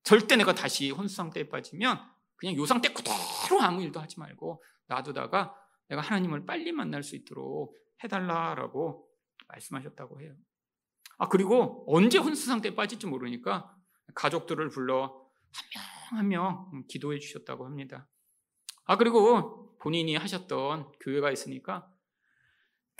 절대 0.03 0.35
내가 0.35 0.53
다시 0.53 0.91
혼수 0.91 1.15
상태에 1.15 1.47
빠지면 1.49 1.99
그냥 2.35 2.55
요 2.57 2.65
상태 2.65 2.91
그대로 2.91 3.61
아무 3.61 3.81
일도 3.81 3.99
하지 4.01 4.19
말고 4.19 4.61
놔두다가 4.87 5.55
내가 5.87 6.01
하나님을 6.01 6.45
빨리 6.45 6.71
만날 6.71 7.03
수 7.03 7.15
있도록 7.15 7.75
해달라라고 8.03 9.07
말씀하셨다고 9.47 10.21
해요. 10.21 10.35
아, 11.17 11.29
그리고 11.29 11.85
언제 11.87 12.17
혼수 12.17 12.45
상태에 12.47 12.75
빠질지 12.75 13.07
모르니까 13.07 13.73
가족들을 14.15 14.69
불러 14.69 15.23
한 16.09 16.27
명 16.27 16.43
한명 16.67 16.83
기도해 16.89 17.19
주셨다고 17.19 17.65
합니다. 17.65 18.07
아, 18.85 18.97
그리고 18.97 19.77
본인이 19.79 20.15
하셨던 20.15 20.91
교회가 20.99 21.31
있으니까 21.31 21.87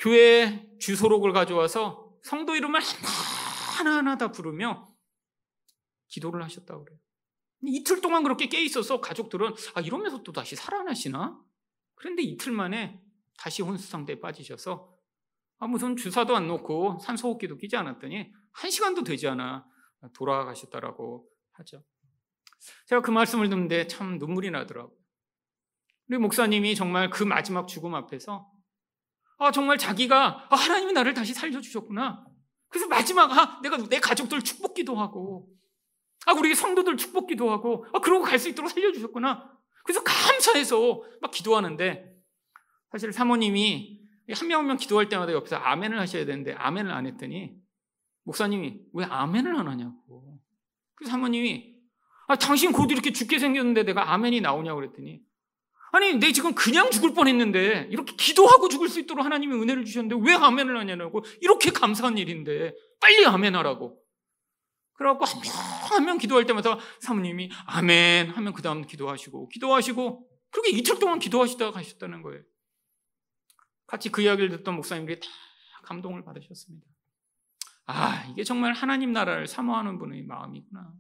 교회 0.04 0.70
주소록을 0.80 1.32
가져와서 1.32 2.14
성도 2.24 2.58
이름을 2.58 2.82
하나하나 3.78 4.18
다 4.18 4.34
부르며 4.34 4.94
기도를 6.10 6.44
하셨다고 6.44 6.84
그래요. 6.84 7.00
이틀 7.62 8.02
동안 8.02 8.22
그렇게 8.24 8.48
깨 8.48 8.62
있어서 8.62 9.00
가족들은 9.00 9.54
아 9.76 9.80
이러면서 9.80 10.22
또 10.24 10.34
다시 10.34 10.58
살아나시나? 10.58 11.40
그런데 11.96 12.22
이틀 12.22 12.52
만에 12.52 13.02
다시 13.38 13.62
혼수 13.62 13.90
상태에 13.90 14.20
빠지셔서 14.20 14.94
아 15.60 15.68
무슨 15.68 15.96
주사도 15.96 16.36
안 16.36 16.48
놓고 16.48 17.00
산소호흡기도 17.00 17.56
끼지 17.56 17.78
않았더니 17.78 18.30
한 18.52 18.70
시간도 18.70 19.06
되지 19.06 19.30
않아 19.30 19.66
돌아가셨다라고 20.14 21.30
하죠. 21.54 21.82
제가 22.88 23.02
그 23.02 23.10
말씀을 23.12 23.48
듣는데 23.48 23.88
참 23.88 24.18
눈물이 24.18 24.52
나더라고요. 24.52 24.98
우리 26.10 26.18
목사님이 26.18 26.76
정말 26.76 27.10
그 27.10 27.24
마지막 27.24 27.70
죽음 27.70 27.96
앞에서 27.96 28.53
아 29.46 29.52
정말 29.52 29.78
자기가 29.78 30.48
아, 30.50 30.56
하나님이 30.56 30.94
나를 30.94 31.14
다시 31.14 31.34
살려주셨구나. 31.34 32.26
그래서 32.70 32.88
마지막 32.88 33.32
아 33.32 33.60
내가 33.62 33.78
내 33.78 34.00
가족들 34.00 34.42
축복기도 34.42 34.96
하고 34.96 35.50
아 36.26 36.34
우리 36.34 36.56
성도들 36.56 36.98
축복기도 36.98 37.52
하고 37.52 37.86
아 37.94 38.00
그러고 38.00 38.24
갈 38.24 38.40
수 38.40 38.50
있도록 38.50 38.72
살려주셨구나. 38.72 39.52
그래서 39.84 40.02
감사해서 40.04 41.04
막 41.22 41.32
기도하는데 41.32 42.14
사실 42.92 43.12
사모님이 43.12 44.02
한 44.34 44.48
명 44.48 44.60
한 44.62 44.68
명 44.68 44.78
기도할 44.78 45.10
때마다 45.10 45.34
옆에서 45.34 45.58
아멘을 45.58 46.00
하셔야 46.00 46.26
되는데 46.26 46.54
아멘을 46.54 46.92
안 46.92 47.06
했더니 47.06 47.54
목사님이 48.24 48.80
왜 48.94 49.06
아멘을 49.06 49.56
안 49.56 49.68
하냐고. 49.68 50.40
그래서 50.96 51.12
사모님이 51.12 51.74
아, 52.28 52.36
당신 52.38 52.72
곧 52.72 52.90
이렇게 52.90 53.12
죽게 53.12 53.38
생겼는데 53.40 53.84
내가 53.84 54.14
아멘이 54.14 54.40
나오냐고 54.40 54.80
그랬더니 54.80 55.20
아니, 55.94 56.16
내 56.16 56.32
지금 56.32 56.54
그냥 56.56 56.90
죽을 56.90 57.14
뻔 57.14 57.28
했는데 57.28 57.88
이렇게 57.92 58.16
기도하고 58.16 58.68
죽을 58.68 58.90
수 58.90 59.00
있도록 59.00 59.24
하나님이 59.24 59.54
은혜를 59.62 59.86
주셨는데 59.86 60.16
왜 60.28 60.36
아멘을 60.36 60.78
하냐고. 60.78 61.24
이렇게 61.40 61.70
감사한 61.70 62.18
일인데 62.18 62.74
빨리 63.00 63.26
아멘 63.26 63.56
하라고. 63.56 64.00
그래갖고 64.96 65.26
한 65.26 65.42
명 65.42 65.54
한 65.94 66.06
명 66.06 66.18
기도할 66.18 66.46
때마다 66.46 66.80
사모님이 67.00 67.52
아멘 67.68 68.30
하면 68.32 68.54
그 68.54 68.62
다음 68.64 68.86
기도하시고 68.86 69.50
기도하시고 69.50 70.28
그렇게 70.50 70.72
이틀 70.72 70.98
동안 71.00 71.20
기도하시다가 71.20 71.72
가셨다는 71.72 72.22
거예요. 72.24 72.42
같이 73.86 74.10
그 74.12 74.22
이야기를 74.24 74.50
듣던 74.50 74.76
목사님들이 74.76 75.20
다 75.20 75.28
감동을 75.84 76.24
받으셨습니다. 76.24 76.88
아, 77.86 78.26
이게 78.32 78.44
정말 78.44 78.74
하나님 78.74 79.12
나라를 79.12 79.46
사모하는 79.46 80.00
분의 80.00 80.24
마음이구나. 80.24 80.94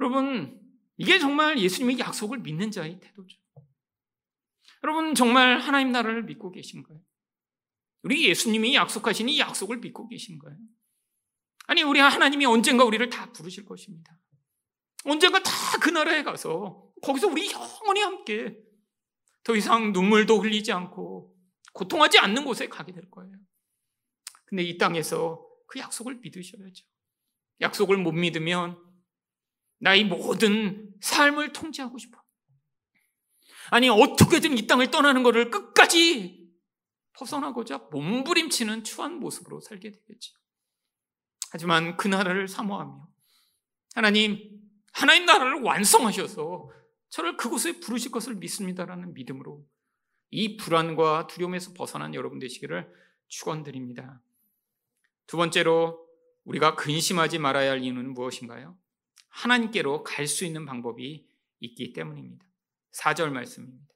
여러분, 0.00 0.60
이게 0.98 1.18
정말 1.18 1.58
예수님의 1.58 1.98
약속을 1.98 2.38
믿는 2.38 2.70
자의 2.70 3.00
태도죠. 3.00 3.38
여러분, 4.84 5.14
정말 5.14 5.58
하나님 5.58 5.90
나라를 5.92 6.24
믿고 6.24 6.52
계신가요? 6.52 7.00
우리 8.02 8.28
예수님이 8.28 8.74
약속하신 8.74 9.28
이 9.28 9.38
약속을 9.38 9.78
믿고 9.78 10.08
계신가요? 10.08 10.56
아니, 11.66 11.82
우리 11.82 12.00
하나님이 12.00 12.46
언젠가 12.46 12.84
우리를 12.84 13.08
다 13.10 13.32
부르실 13.32 13.64
것입니다. 13.64 14.18
언젠가 15.04 15.42
다 15.42 15.50
그 15.80 15.90
나라에 15.90 16.22
가서 16.22 16.92
거기서 17.02 17.28
우리 17.28 17.50
영원히 17.50 18.00
함께 18.02 18.58
더 19.44 19.54
이상 19.56 19.92
눈물도 19.92 20.38
흘리지 20.38 20.72
않고 20.72 21.34
고통하지 21.72 22.18
않는 22.18 22.44
곳에 22.44 22.68
가게 22.68 22.92
될 22.92 23.08
거예요. 23.10 23.32
근데 24.44 24.62
이 24.64 24.76
땅에서 24.76 25.46
그 25.66 25.78
약속을 25.78 26.16
믿으셔야죠. 26.16 26.84
약속을 27.60 27.96
못 27.98 28.12
믿으면 28.12 28.78
나의 29.78 30.04
모든 30.04 30.92
삶을 31.00 31.52
통제하고 31.52 31.98
싶어. 31.98 32.22
아니, 33.70 33.88
어떻게든 33.88 34.56
이 34.56 34.66
땅을 34.66 34.90
떠나는 34.90 35.22
것을 35.22 35.50
끝까지 35.50 36.48
벗어나고자 37.12 37.88
몸부림치는 37.90 38.84
추한 38.84 39.18
모습으로 39.18 39.60
살게 39.60 39.90
되겠지. 39.90 40.32
하지만 41.50 41.96
그 41.96 42.08
나라를 42.08 42.48
사모하며 42.48 43.08
하나님, 43.94 44.60
하나님 44.92 45.26
나라를 45.26 45.62
완성하셔서 45.62 46.70
저를 47.10 47.36
그곳에 47.36 47.80
부르실 47.80 48.10
것을 48.10 48.34
믿습니다라는 48.36 49.14
믿음으로 49.14 49.66
이 50.30 50.56
불안과 50.56 51.26
두려움에서 51.26 51.72
벗어난 51.72 52.14
여러분 52.14 52.38
되시기를 52.38 52.92
축원드립니다. 53.28 54.22
두 55.26 55.36
번째로 55.36 56.06
우리가 56.44 56.74
근심하지 56.74 57.38
말아야 57.38 57.72
할 57.72 57.82
이유는 57.82 58.14
무엇인가요? 58.14 58.76
하나님께로 59.38 60.02
갈 60.02 60.26
수 60.26 60.44
있는 60.44 60.66
방법이 60.66 61.26
있기 61.60 61.92
때문입니다. 61.92 62.44
4절 62.92 63.30
말씀입니다. 63.30 63.94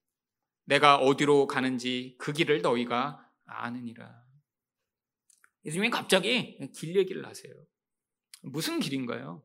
내가 0.65 0.97
어디로 0.97 1.47
가는지 1.49 2.15
그 2.19 2.33
길을 2.33 2.63
너희가 2.63 3.29
아느니라. 3.45 4.23
예수님이 5.65 5.91
갑자기 5.91 6.59
길 6.73 6.97
얘기를 6.97 7.27
하세요. 7.27 7.53
무슨 8.43 8.81
길인가요? 8.81 9.43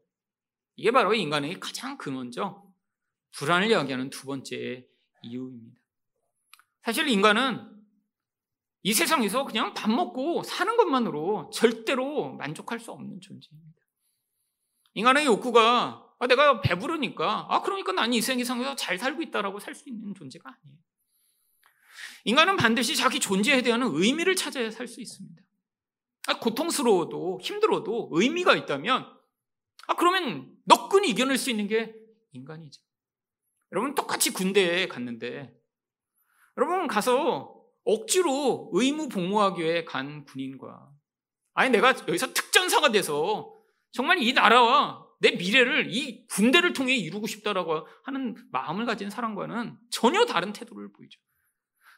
이게 0.75 0.91
바로 0.91 1.13
인간의 1.13 1.59
가장 1.59 1.97
근원적 1.97 2.67
불안을 3.31 3.69
이야기하는 3.69 4.09
두 4.09 4.25
번째 4.27 4.87
이유입니다. 5.23 5.81
사실 6.83 7.07
인간은 7.07 7.75
이 8.83 8.93
세상에서 8.93 9.45
그냥 9.45 9.73
밥 9.73 9.89
먹고 9.89 10.43
사는 10.43 10.77
것만으로 10.77 11.49
절대로 11.51 12.33
만족할 12.33 12.79
수 12.79 12.91
없는 12.91 13.19
존재입니다. 13.19 13.76
인간의 14.97 15.25
욕구가 15.27 16.03
아, 16.19 16.27
내가 16.27 16.59
배부르니까 16.61 17.45
아 17.49 17.61
그러니까 17.61 17.91
난 17.91 18.11
이 18.11 18.19
세상에서 18.19 18.75
잘 18.75 18.97
살고 18.97 19.21
있다라고 19.21 19.59
살 19.59 19.75
수 19.75 19.87
있는 19.89 20.15
존재가 20.15 20.49
아니에요. 20.49 20.79
인간은 22.25 22.57
반드시 22.57 22.95
자기 22.95 23.19
존재에 23.19 23.61
대한 23.61 23.83
의미를 23.83 24.35
찾아야 24.35 24.71
살 24.71 24.87
수 24.87 24.99
있습니다. 24.99 25.39
아, 26.29 26.39
고통스러워도 26.39 27.39
힘들어도 27.43 28.09
의미가 28.11 28.55
있다면 28.55 29.05
아 29.87 29.95
그러면 29.95 30.51
너끈히 30.65 31.09
이겨낼 31.11 31.37
수 31.37 31.51
있는 31.51 31.67
게 31.67 31.93
인간이죠. 32.31 32.81
여러분 33.71 33.93
똑같이 33.93 34.33
군대에 34.33 34.87
갔는데 34.87 35.55
여러분 36.57 36.87
가서 36.87 37.55
억지로 37.83 38.71
의무 38.73 39.09
복무하기 39.09 39.61
위해 39.61 39.85
간 39.85 40.25
군인과 40.25 40.89
아니 41.53 41.69
내가 41.69 41.89
여기서 41.89 42.33
특전사가 42.33 42.91
돼서 42.91 43.56
정말 43.91 44.21
이 44.21 44.33
나라와 44.33 45.05
내 45.19 45.31
미래를 45.31 45.93
이 45.93 46.25
군대를 46.27 46.73
통해 46.73 46.95
이루고 46.95 47.27
싶다라고 47.27 47.87
하는 48.03 48.35
마음을 48.51 48.85
가진 48.85 49.09
사람과는 49.09 49.77
전혀 49.89 50.25
다른 50.25 50.53
태도를 50.53 50.91
보이죠. 50.93 51.19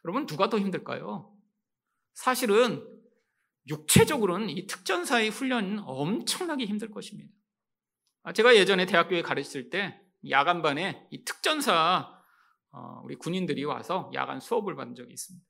여러분 0.05 0.25
누가 0.25 0.49
더 0.49 0.57
힘들까요? 0.57 1.35
사실은 2.13 2.85
육체적으로는 3.67 4.49
이 4.49 4.67
특전사의 4.67 5.29
훈련은 5.29 5.79
엄청나게 5.79 6.65
힘들 6.65 6.91
것입니다. 6.91 7.31
아, 8.23 8.33
제가 8.33 8.55
예전에 8.55 8.85
대학교에 8.85 9.21
가르칠 9.21 9.69
때 9.69 10.01
야간반에 10.29 11.07
이 11.11 11.23
특전사 11.23 12.17
어, 12.71 13.01
우리 13.03 13.15
군인들이 13.15 13.63
와서 13.65 14.11
야간 14.13 14.39
수업을 14.39 14.75
받은 14.75 14.95
적이 14.95 15.13
있습니다. 15.13 15.45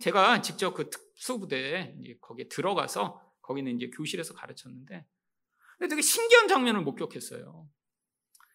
제가 0.00 0.42
직접 0.42 0.74
그 0.74 0.88
특수부대에 0.90 1.94
거기에 2.20 2.48
들어가서 2.48 3.20
거기는 3.42 3.74
이제 3.76 3.90
교실에서 3.90 4.34
가르쳤는데 4.34 5.06
되게 5.88 6.02
신기한 6.02 6.48
장면을 6.48 6.80
목격했어요. 6.82 7.66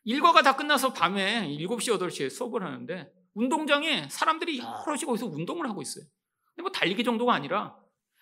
일과가 0.04 0.42
다 0.42 0.56
끝나서 0.56 0.94
밤에 0.94 1.48
7시, 1.48 1.98
8시에 2.00 2.30
수업을 2.30 2.64
하는데 2.64 3.12
운동장에 3.34 4.08
사람들이 4.10 4.60
여럿이 4.60 5.02
거기서 5.06 5.28
운동을 5.28 5.70
하고 5.70 5.82
있어요. 5.82 6.06
근데 6.56 6.62
뭐 6.64 6.72
달리기 6.72 7.04
정도가 7.04 7.34
아니라 7.34 7.78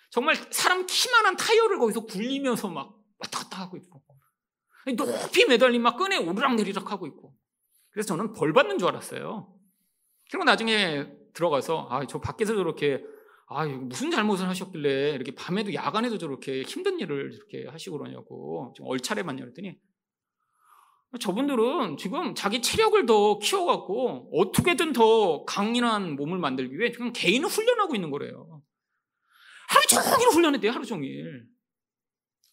정말 0.10 0.36
사람 0.52 0.86
키만한 0.86 1.38
타이어를 1.38 1.78
거기서 1.80 2.06
굴리면서 2.06 2.70
막 2.70 2.98
왔다 3.20 3.39
갔다 3.39 3.62
하고 3.62 3.78
있고 3.78 4.04
높이 4.98 5.46
매달린 5.46 5.82
막 5.82 5.98
끈에 5.98 6.18
오르락내리락 6.18 6.91
하고 6.91 7.08
있고 7.08 7.36
그래서 7.89 8.08
저는 8.08 8.34
벌 8.34 8.54
받는 8.54 8.78
줄 8.78 8.88
알았어요. 8.89 9.52
그리고 10.30 10.44
나중에 10.44 11.08
들어가서 11.34 11.88
아 11.89 12.06
저 12.06 12.20
밖에서 12.20 12.56
저렇게 12.56 13.04
아 13.47 13.65
무슨 13.65 14.10
잘못을 14.10 14.47
하셨길래 14.47 15.12
이렇게 15.12 15.34
밤에도 15.36 15.73
야간에도 15.73 16.17
저렇게 16.17 16.63
힘든 16.63 16.99
일을 16.99 17.31
이렇게 17.34 17.67
하시고 17.69 17.97
그러냐고 17.97 18.73
좀 18.75 18.88
얼차례만 18.88 19.39
열었더니 19.39 19.77
저분들은 21.19 21.97
지금 21.97 22.36
자기 22.36 22.62
체력을 22.62 23.05
더 23.05 23.39
키워갖고 23.39 24.31
어떻게든 24.34 24.93
더 24.93 25.45
강인한 25.45 26.15
몸을 26.15 26.39
만들기 26.39 26.77
위해 26.77 26.91
지금 26.91 27.13
개인을 27.13 27.47
훈련하고 27.47 27.95
있는 27.95 28.10
거래요. 28.10 28.62
하루 29.67 29.88
종일 29.88 30.27
훈련했대요, 30.29 30.71
하루 30.71 30.86
종일. 30.86 31.47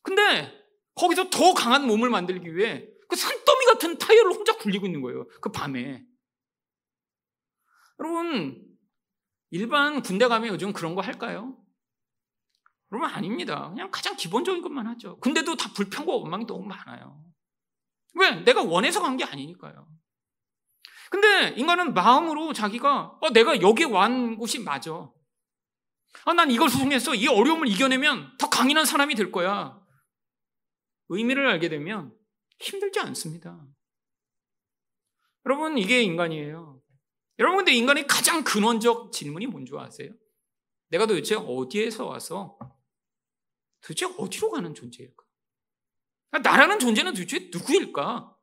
근데 0.02 0.52
거기서 0.94 1.30
더 1.30 1.54
강한 1.54 1.86
몸을 1.86 2.10
만들기 2.10 2.54
위해 2.54 2.86
그 3.08 3.16
산더미 3.16 3.64
같은 3.66 3.98
타이어를 3.98 4.32
혼자 4.32 4.56
굴리고 4.56 4.86
있는 4.86 5.00
거예요. 5.02 5.26
그 5.40 5.50
밤에. 5.50 6.04
여러분, 7.98 8.71
일반 9.52 10.02
군대 10.02 10.26
가면 10.28 10.48
요즘 10.48 10.72
그런 10.72 10.94
거 10.94 11.02
할까요? 11.02 11.56
여러분, 12.90 13.08
아닙니다. 13.08 13.68
그냥 13.68 13.90
가장 13.90 14.16
기본적인 14.16 14.62
것만 14.62 14.86
하죠. 14.88 15.18
근데도 15.20 15.56
다 15.56 15.70
불평과 15.74 16.12
원망이 16.14 16.46
너무 16.46 16.64
많아요. 16.66 17.22
왜? 18.14 18.30
내가 18.44 18.62
원해서 18.62 19.00
간 19.02 19.16
게 19.18 19.24
아니니까요. 19.24 19.86
근데 21.10 21.50
인간은 21.58 21.92
마음으로 21.92 22.54
자기가 22.54 23.18
어, 23.20 23.30
내가 23.30 23.60
여기 23.60 23.84
완 23.84 24.36
곳이 24.36 24.58
맞아. 24.60 25.10
아, 26.24 26.32
난 26.32 26.50
이걸 26.50 26.70
수송해서 26.70 27.14
이 27.14 27.28
어려움을 27.28 27.68
이겨내면 27.68 28.38
더 28.38 28.48
강인한 28.48 28.86
사람이 28.86 29.14
될 29.14 29.30
거야. 29.30 29.78
의미를 31.08 31.46
알게 31.46 31.68
되면 31.68 32.14
힘들지 32.58 33.00
않습니다. 33.00 33.62
여러분, 35.44 35.76
이게 35.76 36.02
인간이에요. 36.02 36.71
여러분, 37.42 37.58
근데 37.58 37.72
인간의 37.72 38.06
가장 38.06 38.44
근원적 38.44 39.10
질문이 39.10 39.48
뭔지 39.48 39.72
아세요? 39.76 40.12
내가 40.90 41.06
도대체 41.06 41.34
어디에서 41.34 42.06
와서 42.06 42.56
도대체 43.80 44.06
어디로 44.16 44.52
가는 44.52 44.72
존재일까? 44.72 45.24
아, 46.30 46.38
나라는 46.38 46.78
존재는 46.78 47.14
도대체 47.14 47.50
누구일까? 47.52 48.36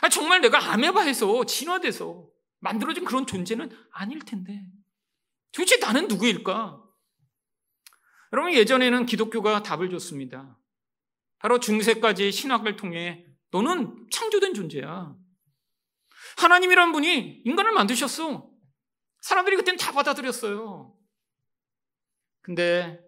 아, 0.00 0.08
정말 0.08 0.40
내가 0.40 0.72
아메바에서 0.72 1.44
진화돼서 1.44 2.26
만들어진 2.60 3.04
그런 3.04 3.26
존재는 3.26 3.70
아닐 3.92 4.20
텐데. 4.20 4.64
도대체 5.52 5.76
나는 5.76 6.08
누구일까? 6.08 6.82
여러분, 8.32 8.54
예전에는 8.54 9.04
기독교가 9.04 9.62
답을 9.62 9.90
줬습니다. 9.90 10.58
바로 11.38 11.60
중세까지 11.60 12.32
신학을 12.32 12.76
통해 12.76 13.26
너는 13.50 14.06
창조된 14.10 14.54
존재야. 14.54 15.19
하나님이란 16.38 16.92
분이 16.92 17.42
인간을 17.44 17.72
만드셨어. 17.72 18.50
사람들이 19.20 19.56
그때는 19.56 19.78
다 19.78 19.92
받아들였어요. 19.92 20.96
근데 22.42 23.00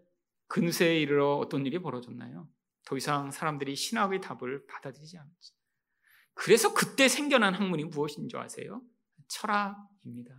근세에 0.48 1.00
이르러 1.00 1.36
어떤 1.36 1.64
일이 1.64 1.78
벌어졌나요? 1.78 2.48
더 2.84 2.96
이상 2.96 3.30
사람들이 3.30 3.74
신학의 3.74 4.20
답을 4.20 4.66
받아들이지 4.66 5.16
않았죠. 5.16 5.54
그래서 6.34 6.74
그때 6.74 7.08
생겨난 7.08 7.54
학문이 7.54 7.84
무엇인 7.84 8.28
줄 8.28 8.40
아세요? 8.40 8.82
철학입니다. 9.28 10.34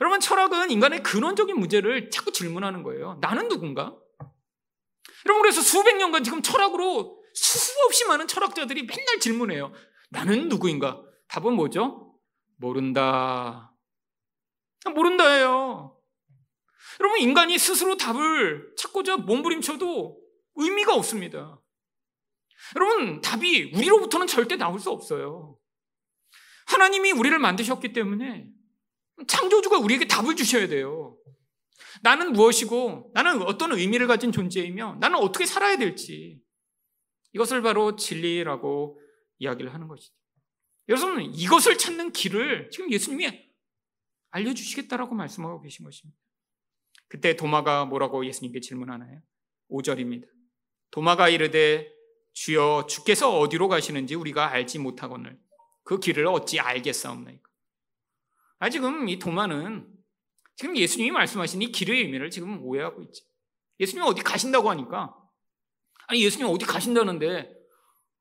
여러분, 0.00 0.20
철학은 0.20 0.70
인간의 0.70 1.02
근원적인 1.02 1.58
문제를 1.58 2.10
자꾸 2.10 2.32
질문하는 2.32 2.82
거예요. 2.82 3.18
나는 3.20 3.48
누군가? 3.48 3.96
여러분, 5.26 5.42
그래서 5.42 5.60
수백 5.60 5.96
년간 5.96 6.24
지금 6.24 6.42
철학으로 6.42 7.22
수없이 7.34 8.06
많은 8.06 8.26
철학자들이 8.26 8.84
맨날 8.86 9.20
질문해요. 9.20 9.72
나는 10.10 10.48
누구인가? 10.48 11.02
답은 11.28 11.54
뭐죠? 11.54 12.14
모른다. 12.56 13.74
모른다예요. 14.94 15.98
여러분, 17.00 17.20
인간이 17.20 17.58
스스로 17.58 17.96
답을 17.96 18.74
찾고자 18.76 19.16
몸부림쳐도 19.18 20.20
의미가 20.56 20.94
없습니다. 20.94 21.60
여러분, 22.76 23.20
답이 23.20 23.72
우리로부터는 23.74 24.26
절대 24.26 24.56
나올 24.56 24.78
수 24.78 24.90
없어요. 24.90 25.58
하나님이 26.66 27.12
우리를 27.12 27.38
만드셨기 27.38 27.92
때문에 27.92 28.48
창조주가 29.26 29.78
우리에게 29.78 30.06
답을 30.06 30.36
주셔야 30.36 30.68
돼요. 30.68 31.18
나는 32.02 32.32
무엇이고, 32.32 33.10
나는 33.14 33.42
어떤 33.42 33.72
의미를 33.72 34.06
가진 34.06 34.32
존재이며, 34.32 34.96
나는 35.00 35.18
어떻게 35.18 35.46
살아야 35.46 35.76
될지. 35.76 36.40
이것을 37.32 37.62
바로 37.62 37.96
진리라고 37.96 39.00
이야기를 39.38 39.74
하는 39.74 39.88
것이죠. 39.88 40.14
여러분, 40.88 41.22
이것을 41.22 41.78
찾는 41.78 42.12
길을 42.12 42.70
지금 42.70 42.92
예수님이 42.92 43.50
알려주시겠다라고 44.30 45.14
말씀하고 45.14 45.60
계신 45.62 45.84
것입니다. 45.84 46.18
그때 47.08 47.36
도마가 47.36 47.84
뭐라고 47.84 48.26
예수님께 48.26 48.60
질문하나요? 48.60 49.22
5절입니다. 49.70 50.28
도마가 50.90 51.28
이르되 51.28 51.92
주여 52.32 52.86
주께서 52.88 53.38
어디로 53.38 53.68
가시는지 53.68 54.14
우리가 54.14 54.50
알지 54.50 54.80
못하거늘 54.80 55.38
그 55.84 56.00
길을 56.00 56.26
어찌 56.26 56.58
알겠사옵나이까. 56.58 57.48
아 58.58 58.70
지금 58.70 59.08
이 59.08 59.18
도마는 59.18 59.88
지금 60.56 60.76
예수님이 60.76 61.10
말씀하신 61.12 61.62
이 61.62 61.72
길의 61.72 62.02
의미를 62.02 62.30
지금 62.30 62.64
오해하고 62.64 63.02
있죠. 63.02 63.24
예수님이 63.80 64.06
어디 64.06 64.22
가신다고 64.22 64.70
하니까 64.70 65.16
아니 66.08 66.22
예수님 66.24 66.46
어디 66.48 66.64
가신다는데 66.64 67.50
아, 67.50 67.63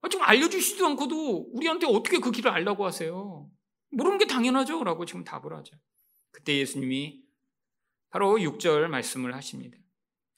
지금 0.10 0.26
알려주시지도 0.26 0.86
않고도 0.88 1.52
우리한테 1.54 1.88
어떻게 1.88 2.20
그 2.20 2.32
길을 2.32 2.52
알라고 2.52 2.86
하세요? 2.86 3.50
모르는 3.92 4.18
게 4.18 4.26
당연하죠. 4.26 4.84
라고 4.84 5.06
지금 5.06 5.24
답을 5.24 5.54
하죠. 5.58 5.78
그때 6.32 6.58
예수님이 6.58 7.24
바로 8.10 8.38
6절 8.38 8.88
말씀을 8.88 9.34
하십니다. 9.36 9.78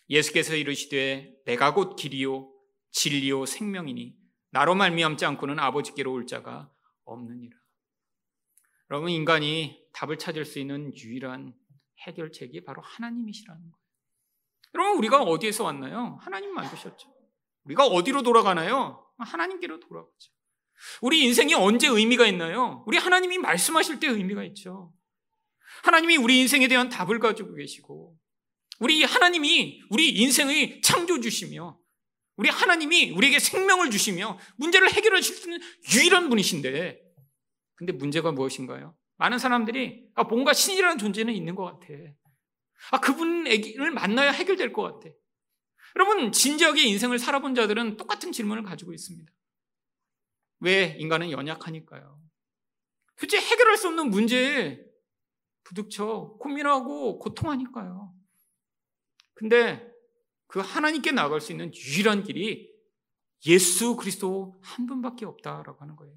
예수께서 0.10 0.56
이르시되 0.56 1.36
내가 1.45 1.73
곧 1.73 1.95
길이요 1.95 2.51
진리요 2.91 3.45
생명이니 3.45 4.15
나로 4.51 4.75
말미암지 4.75 5.25
않고는 5.25 5.60
아버지께로 5.60 6.12
올 6.12 6.28
자가 6.28 6.71
없느니라. 7.04 7.58
여러분 8.91 9.10
인간이 9.10 9.84
답을 9.93 10.17
찾을 10.17 10.45
수 10.45 10.60
있는 10.60 10.95
유일한 10.95 11.54
해결책이 12.08 12.63
바로 12.63 12.82
하나님이시라는 12.82 13.62
거예요. 13.62 13.86
여러분 14.75 14.97
우리가 14.97 15.23
어디에서 15.23 15.63
왔나요? 15.63 16.17
하나님 16.21 16.54
만드셨죠. 16.54 17.14
우리가 17.65 17.86
어디로 17.86 18.21
돌아가나요? 18.21 19.06
하나님께로 19.17 19.80
돌아가죠. 19.80 20.32
우리 21.01 21.23
인생이 21.23 21.54
언제 21.54 21.88
의미가 21.88 22.25
있나요? 22.28 22.84
우리 22.88 22.97
하나님이 22.97 23.38
말씀하실 23.38 23.99
때 23.99 24.08
의미가 24.08 24.43
있죠. 24.45 24.93
하나님이 25.84 26.17
우리 26.17 26.39
인생에 26.39 26.67
대한 26.67 26.89
답을 26.89 27.19
가지고 27.19 27.54
계시고, 27.56 28.17
우리 28.80 29.04
하나님이 29.04 29.82
우리 29.89 30.10
인생의 30.10 30.82
창조주시며, 30.82 31.80
우리 32.38 32.49
하나님이 32.49 33.12
우리에게 33.12 33.39
생명을 33.39 33.89
주시며, 33.89 34.38
문제를 34.58 34.91
해결하실 34.91 35.36
수 35.36 35.49
있는 35.49 35.60
유일한 35.93 36.30
분이신데, 36.30 37.01
근데 37.75 37.93
문제가 37.93 38.32
무엇인가요? 38.32 38.95
많은 39.17 39.39
사람들이, 39.39 40.10
아, 40.15 40.23
뭔가 40.23 40.54
신이라는 40.54 40.97
존재는 40.97 41.34
있는 41.34 41.56
것 41.56 41.63
같아. 41.65 41.88
아, 42.91 42.99
그분을 42.99 43.91
만나야 43.91 44.32
해결될 44.32 44.73
것 44.73 44.84
같아. 44.84 45.15
여러분, 45.95 46.31
진지하게 46.31 46.84
인생을 46.84 47.19
살아본 47.19 47.55
자들은 47.55 47.97
똑같은 47.97 48.31
질문을 48.31 48.63
가지고 48.63 48.93
있습니다. 48.93 49.31
왜 50.60 50.95
인간은 50.99 51.31
연약하니까요. 51.31 52.21
도대체 53.15 53.39
해결할 53.39 53.77
수 53.77 53.88
없는 53.88 54.10
문제에 54.10 54.84
부득쳐 55.63 56.38
고민하고 56.39 57.19
고통하니까요. 57.19 58.13
근데 59.34 59.89
그 60.47 60.60
하나님께 60.60 61.12
나갈 61.12 61.41
수 61.41 61.51
있는 61.51 61.71
유일한 61.73 62.23
길이 62.23 62.73
예수 63.45 63.95
그리스도 63.95 64.60
한 64.62 64.86
분밖에 64.86 65.25
없다라고 65.25 65.79
하는 65.81 65.95
거예요. 65.95 66.15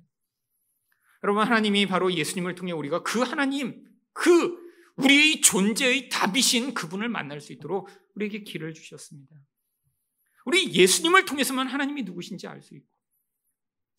여러분, 1.23 1.45
하나님이 1.45 1.87
바로 1.87 2.13
예수님을 2.13 2.55
통해 2.55 2.73
우리가 2.73 3.03
그 3.03 3.21
하나님, 3.21 3.85
그 4.13 4.57
우리의 4.97 5.41
존재의 5.41 6.09
답이신 6.09 6.75
그분을 6.75 7.09
만날 7.09 7.41
수 7.41 7.53
있도록 7.53 7.89
우리에게 8.15 8.43
길을 8.43 8.75
주셨습니다. 8.75 9.37
우리 10.45 10.73
예수님을 10.73 11.25
통해서만 11.25 11.69
하나님이 11.69 12.03
누구신지 12.03 12.47
알 12.47 12.63
수 12.63 12.75
있고, 12.75 12.87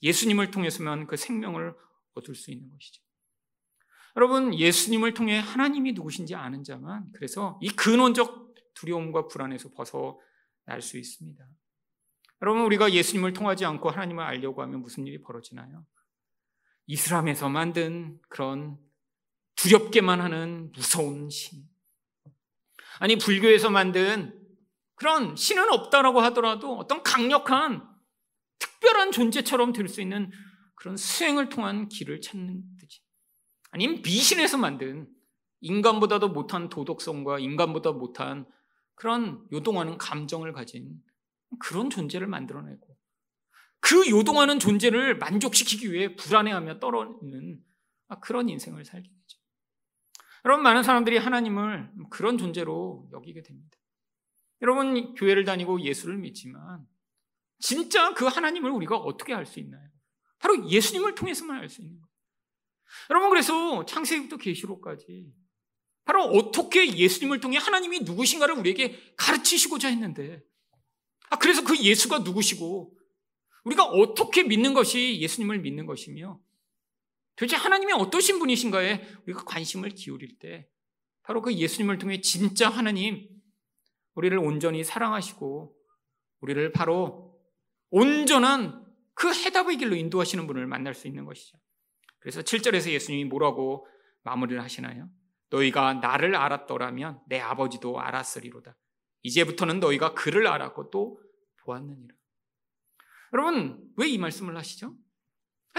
예수님을 0.02 0.52
통해서만 0.52 1.08
그 1.08 1.17
생명을 1.17 1.75
얻을 2.13 2.36
수 2.36 2.52
있는 2.52 2.69
것이죠. 2.69 3.02
여러분, 4.15 4.54
예수님을 4.54 5.13
통해 5.13 5.39
하나님이 5.39 5.93
누구신지 5.93 6.36
아는 6.36 6.63
자만 6.63 7.12
그래서 7.13 7.60
이 7.62 7.69
근원적 7.69 8.56
두려움과 8.73 9.28
불안에서 9.28 9.71
벗어날 9.73 10.82
수 10.82 10.97
있습니다. 10.97 11.45
여러분, 12.41 12.63
우리가 12.63 12.93
예수님을 12.93 13.34
통하지 13.34 13.65
않고 13.65 13.89
하나님을 13.89 14.23
알려고 14.23 14.62
하면 14.62 14.82
무슨 14.82 15.06
일이 15.06 15.21
벌어지나요? 15.21 15.86
이슬람에서 16.88 17.49
만든 17.49 18.19
그런 18.30 18.78
두렵게만 19.56 20.21
하는 20.21 20.71
무서운 20.71 21.30
신. 21.30 21.63
아니, 22.99 23.17
불교에서 23.17 23.69
만든 23.69 24.38
그런 25.00 25.34
신은 25.38 25.72
없다라고 25.72 26.20
하더라도 26.20 26.78
어떤 26.78 27.02
강력한 27.04 27.88
특별한 28.60 29.14
존재처럼 29.14 29.72
될 29.72 29.88
수 29.88 30.02
있는 30.02 30.30
그런 30.76 30.98
수행을 30.98 31.48
통한 31.48 31.88
길을 31.88 32.20
찾는 32.20 32.64
듯이. 32.78 33.02
아니면 33.72 34.02
미신에서 34.02 34.58
만든 34.58 35.08
인간보다도 35.62 36.30
못한 36.30 36.68
도덕성과 36.68 37.40
인간보다 37.40 37.93
못한 37.93 38.45
그런 38.95 39.47
요동하는 39.54 39.97
감정을 39.97 40.52
가진 40.52 41.02
그런 41.60 41.89
존재를 41.89 42.28
만들어내고 42.28 42.97
그 43.80 44.10
요동하는 44.10 44.60
존재를 44.60 45.18
만족시키기 45.18 45.93
위해 45.93 46.16
불안해하며 46.18 46.80
떨어지는 46.82 47.64
그런 48.22 48.50
인생을 48.50 48.84
살게 48.84 49.08
되죠. 49.08 49.39
여러분, 50.43 50.64
많은 50.64 50.84
사람들이 50.84 51.18
하나님을 51.18 51.89
그런 52.10 52.38
존재로 52.38 53.10
여기게 53.14 53.43
됩니다. 53.43 53.78
여러분, 54.62 55.14
교회를 55.16 55.45
다니고 55.45 55.82
예수를 55.82 56.18
믿지만 56.18 56.86
진짜 57.60 58.14
그 58.14 58.26
하나님을 58.26 58.72
우리가 58.72 58.97
어떻게 58.97 59.34
알 59.34 59.45
수 59.45 59.60
있나요? 59.60 59.89
바로 60.39 60.70
예수님을 60.70 61.16
통해서만 61.16 61.57
알 61.57 61.70
수 61.70 61.82
있는 61.82 61.99
거예요. 61.99 62.10
여러분 63.10 63.30
그래서 63.30 63.86
창세기부터 63.86 64.38
계시록까지 64.38 65.32
바로 66.05 66.24
어떻게 66.24 66.97
예수님을 66.97 67.39
통해 67.39 67.57
하나님이 67.57 67.99
누구신가를 67.99 68.55
우리에게 68.55 69.14
가르치시고자 69.16 69.89
했는데 69.89 70.41
아 71.30 71.38
그래서 71.38 71.64
그 71.64 71.78
예수가 71.78 72.20
누구시고 72.20 72.97
우리가 73.66 73.86
어떻게 73.86 74.43
믿는 74.43 74.74
것이 74.74 75.20
예수님을 75.22 75.60
믿는 75.60 75.86
것이며 75.86 76.39
도대체 77.36 77.55
하나님이 77.57 77.93
어떠신 77.93 78.39
분이신가에 78.39 79.07
우리가 79.28 79.43
관심을 79.43 79.89
기울일 79.89 80.39
때 80.39 80.68
바로 81.22 81.41
그 81.41 81.53
예수님을 81.53 81.99
통해 81.99 82.22
진짜 82.22 82.70
하나님, 82.70 83.30
우리를 84.20 84.38
온전히 84.38 84.84
사랑하시고, 84.84 85.74
우리를 86.41 86.72
바로 86.74 87.39
온전한 87.89 88.86
그 89.13 89.34
해답의 89.34 89.78
길로 89.78 89.95
인도하시는 89.95 90.45
분을 90.45 90.67
만날 90.67 90.93
수 90.93 91.07
있는 91.07 91.24
것이죠. 91.24 91.57
그래서 92.20 92.41
7절에서 92.41 92.91
예수님이 92.91 93.26
뭐라고 93.26 93.88
마무리를 94.24 94.61
하시나요? 94.61 95.09
너희가 95.51 95.95
나를 95.95 96.36
알았더라면 96.36 97.22
내 97.28 97.39
아버지도 97.39 97.99
알았으리로다. 98.01 98.78
이제부터는 99.24 99.80
너희가 99.80 100.13
그를 100.13 100.47
알았고 100.47 100.89
또 100.89 101.20
보았느니라. 101.63 102.13
여러분, 103.34 103.89
왜 103.95 104.07
이 104.09 104.17
말씀을 104.17 104.57
하시죠? 104.57 104.95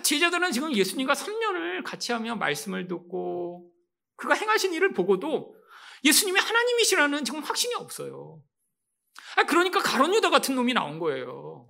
제자들은 0.03 0.53
지금 0.53 0.74
예수님과 0.74 1.12
3년을 1.12 1.84
같이 1.84 2.12
하며 2.12 2.36
말씀을 2.36 2.88
듣고 2.88 3.70
그가 4.16 4.34
행하신 4.34 4.72
일을 4.72 4.95
보고도 4.95 5.60
예수님이 6.05 6.38
하나님이시라는 6.40 7.24
지금 7.24 7.40
확신이 7.40 7.74
없어요. 7.74 8.42
그러니까 9.48 9.80
가론 9.80 10.14
유다 10.14 10.30
같은 10.30 10.55
놈이 10.55 10.72
나온 10.74 10.98
거예요. 10.98 11.68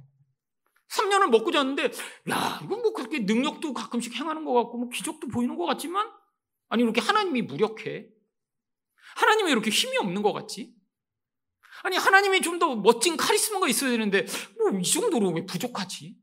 3년을 0.91 1.31
먹고 1.31 1.53
잤는데, 1.53 1.91
야, 2.31 2.61
이건 2.65 2.83
뭐 2.83 2.93
그렇게 2.93 3.21
능력도 3.21 3.73
가끔씩 3.75 4.15
행하는 4.17 4.45
것 4.45 4.53
같고, 4.55 4.79
뭐 4.79 4.89
기적도 4.89 5.29
보이는 5.29 5.57
것 5.57 5.65
같지만, 5.67 6.11
아니, 6.69 6.83
이렇게 6.83 7.01
하나님이 7.01 7.43
무력해. 7.43 8.09
하나님이 9.17 9.53
이렇게 9.53 9.71
힘이 9.71 9.99
없는 9.99 10.23
것 10.23 10.33
같지? 10.33 10.75
아니, 11.83 11.97
하나님이 11.97 12.41
좀 12.43 12.59
더 12.59 12.75
멋진 12.77 13.17
카리스마가 13.17 13.69
있어야 13.69 13.91
되는데, 13.91 14.27
뭐, 14.59 14.71
이 14.81 14.83
정도로 14.83 15.31
왜 15.31 15.47
부족하지? 15.47 16.17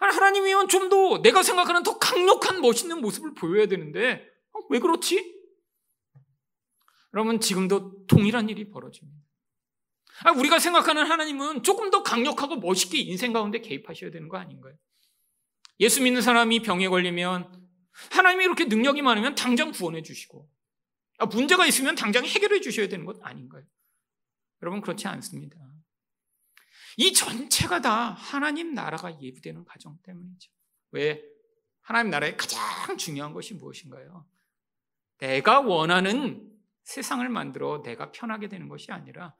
아니, 0.00 0.14
하나님이면 0.14 0.68
좀 0.68 0.88
더 0.88 1.18
내가 1.22 1.42
생각하는 1.42 1.82
더 1.82 1.98
강력한 1.98 2.60
멋있는 2.60 3.00
모습을 3.00 3.34
보여야 3.34 3.66
되는데, 3.66 4.24
어, 4.52 4.60
왜 4.70 4.78
그렇지? 4.78 5.35
여러분, 7.16 7.40
지금도 7.40 8.04
동일한 8.06 8.50
일이 8.50 8.68
벌어집니다. 8.68 9.24
아, 10.24 10.32
우리가 10.32 10.58
생각하는 10.58 11.06
하나님은 11.06 11.62
조금 11.62 11.90
더 11.90 12.02
강력하고 12.02 12.56
멋있게 12.56 12.98
인생 12.98 13.32
가운데 13.32 13.60
개입하셔야 13.60 14.10
되는 14.10 14.28
거 14.28 14.36
아닌가요? 14.36 14.74
예수 15.80 16.02
믿는 16.02 16.20
사람이 16.20 16.60
병에 16.60 16.88
걸리면 16.88 17.68
하나님이 18.10 18.44
이렇게 18.44 18.66
능력이 18.66 19.00
많으면 19.00 19.34
당장 19.34 19.72
구원해 19.72 20.02
주시고 20.02 20.46
아, 21.18 21.24
문제가 21.24 21.66
있으면 21.66 21.94
당장 21.94 22.26
해결해 22.26 22.60
주셔야 22.60 22.88
되는 22.88 23.06
것 23.06 23.18
아닌가요? 23.22 23.64
여러분 24.62 24.82
그렇지 24.82 25.08
않습니다. 25.08 25.56
이 26.98 27.14
전체가 27.14 27.80
다 27.80 28.10
하나님 28.10 28.74
나라가 28.74 29.18
예비되는 29.22 29.64
과정 29.64 29.96
때문이죠. 30.02 30.50
왜? 30.90 31.22
하나님 31.80 32.10
나라의 32.10 32.36
가장 32.36 32.96
중요한 32.98 33.32
것이 33.32 33.54
무엇인가요? 33.54 34.26
내가 35.18 35.60
원하는 35.60 36.55
세상을 36.86 37.28
만들어 37.28 37.82
내가 37.82 38.12
편하게 38.12 38.48
되는 38.48 38.68
것이 38.68 38.92
아니라 38.92 39.34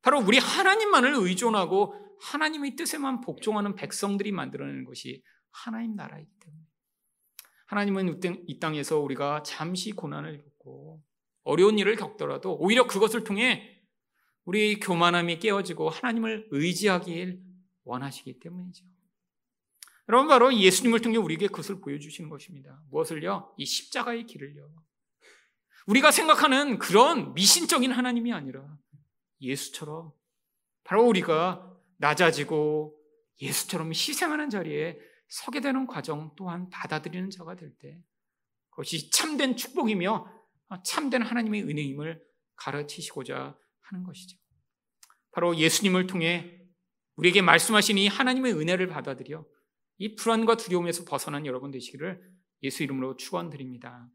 바로 0.00 0.20
우리 0.20 0.38
하나님만을 0.38 1.14
의존하고 1.16 1.94
하나님의 2.20 2.76
뜻에만 2.76 3.20
복종하는 3.20 3.74
백성들이 3.74 4.30
만들어내는 4.32 4.84
것이 4.84 5.22
하나님 5.50 5.96
나라이기 5.96 6.30
때문에 6.38 6.62
하나님은 7.66 8.20
이 8.46 8.58
땅에서 8.60 9.00
우리가 9.00 9.42
잠시 9.42 9.90
고난을 9.90 10.38
겪고 10.38 11.02
어려운 11.42 11.78
일을 11.78 11.96
겪더라도 11.96 12.56
오히려 12.56 12.86
그것을 12.86 13.24
통해 13.24 13.82
우리 14.44 14.78
교만함이 14.78 15.40
깨어지고 15.40 15.90
하나님을 15.90 16.48
의지하길 16.52 17.42
원하시기 17.84 18.38
때문이죠. 18.38 18.86
여러분 20.08 20.28
바로 20.28 20.54
예수님을 20.54 21.00
통해 21.00 21.18
우리에게 21.18 21.48
그것을 21.48 21.80
보여주시는 21.80 22.30
것입니다. 22.30 22.80
무엇을요? 22.90 23.52
이 23.58 23.66
십자가의 23.66 24.26
길을요. 24.26 24.70
우리가 25.88 26.10
생각하는 26.10 26.78
그런 26.78 27.32
미신적인 27.32 27.92
하나님이 27.92 28.32
아니라 28.32 28.62
예수처럼 29.40 30.12
바로 30.84 31.06
우리가 31.06 31.74
낮아지고 31.96 32.94
예수처럼 33.40 33.92
희생하는 33.92 34.50
자리에 34.50 34.98
서게 35.28 35.60
되는 35.60 35.86
과정 35.86 36.32
또한 36.36 36.68
받아들이는 36.70 37.30
자가 37.30 37.56
될 37.56 37.72
때 37.78 37.98
그것이 38.70 39.10
참된 39.10 39.56
축복이며 39.56 40.30
참된 40.84 41.22
하나님의 41.22 41.62
은혜임을 41.64 42.22
가르치시고자 42.56 43.56
하는 43.80 44.04
것이죠. 44.04 44.38
바로 45.32 45.56
예수님을 45.56 46.06
통해 46.06 46.60
우리에게 47.16 47.40
말씀하신 47.40 47.98
이 47.98 48.08
하나님의 48.08 48.52
은혜를 48.52 48.88
받아들여 48.88 49.44
이 49.98 50.14
불안과 50.16 50.56
두려움에서 50.56 51.04
벗어난 51.04 51.46
여러분 51.46 51.70
되시기를 51.70 52.22
예수 52.62 52.82
이름으로 52.82 53.16
축원드립니다. 53.16 54.08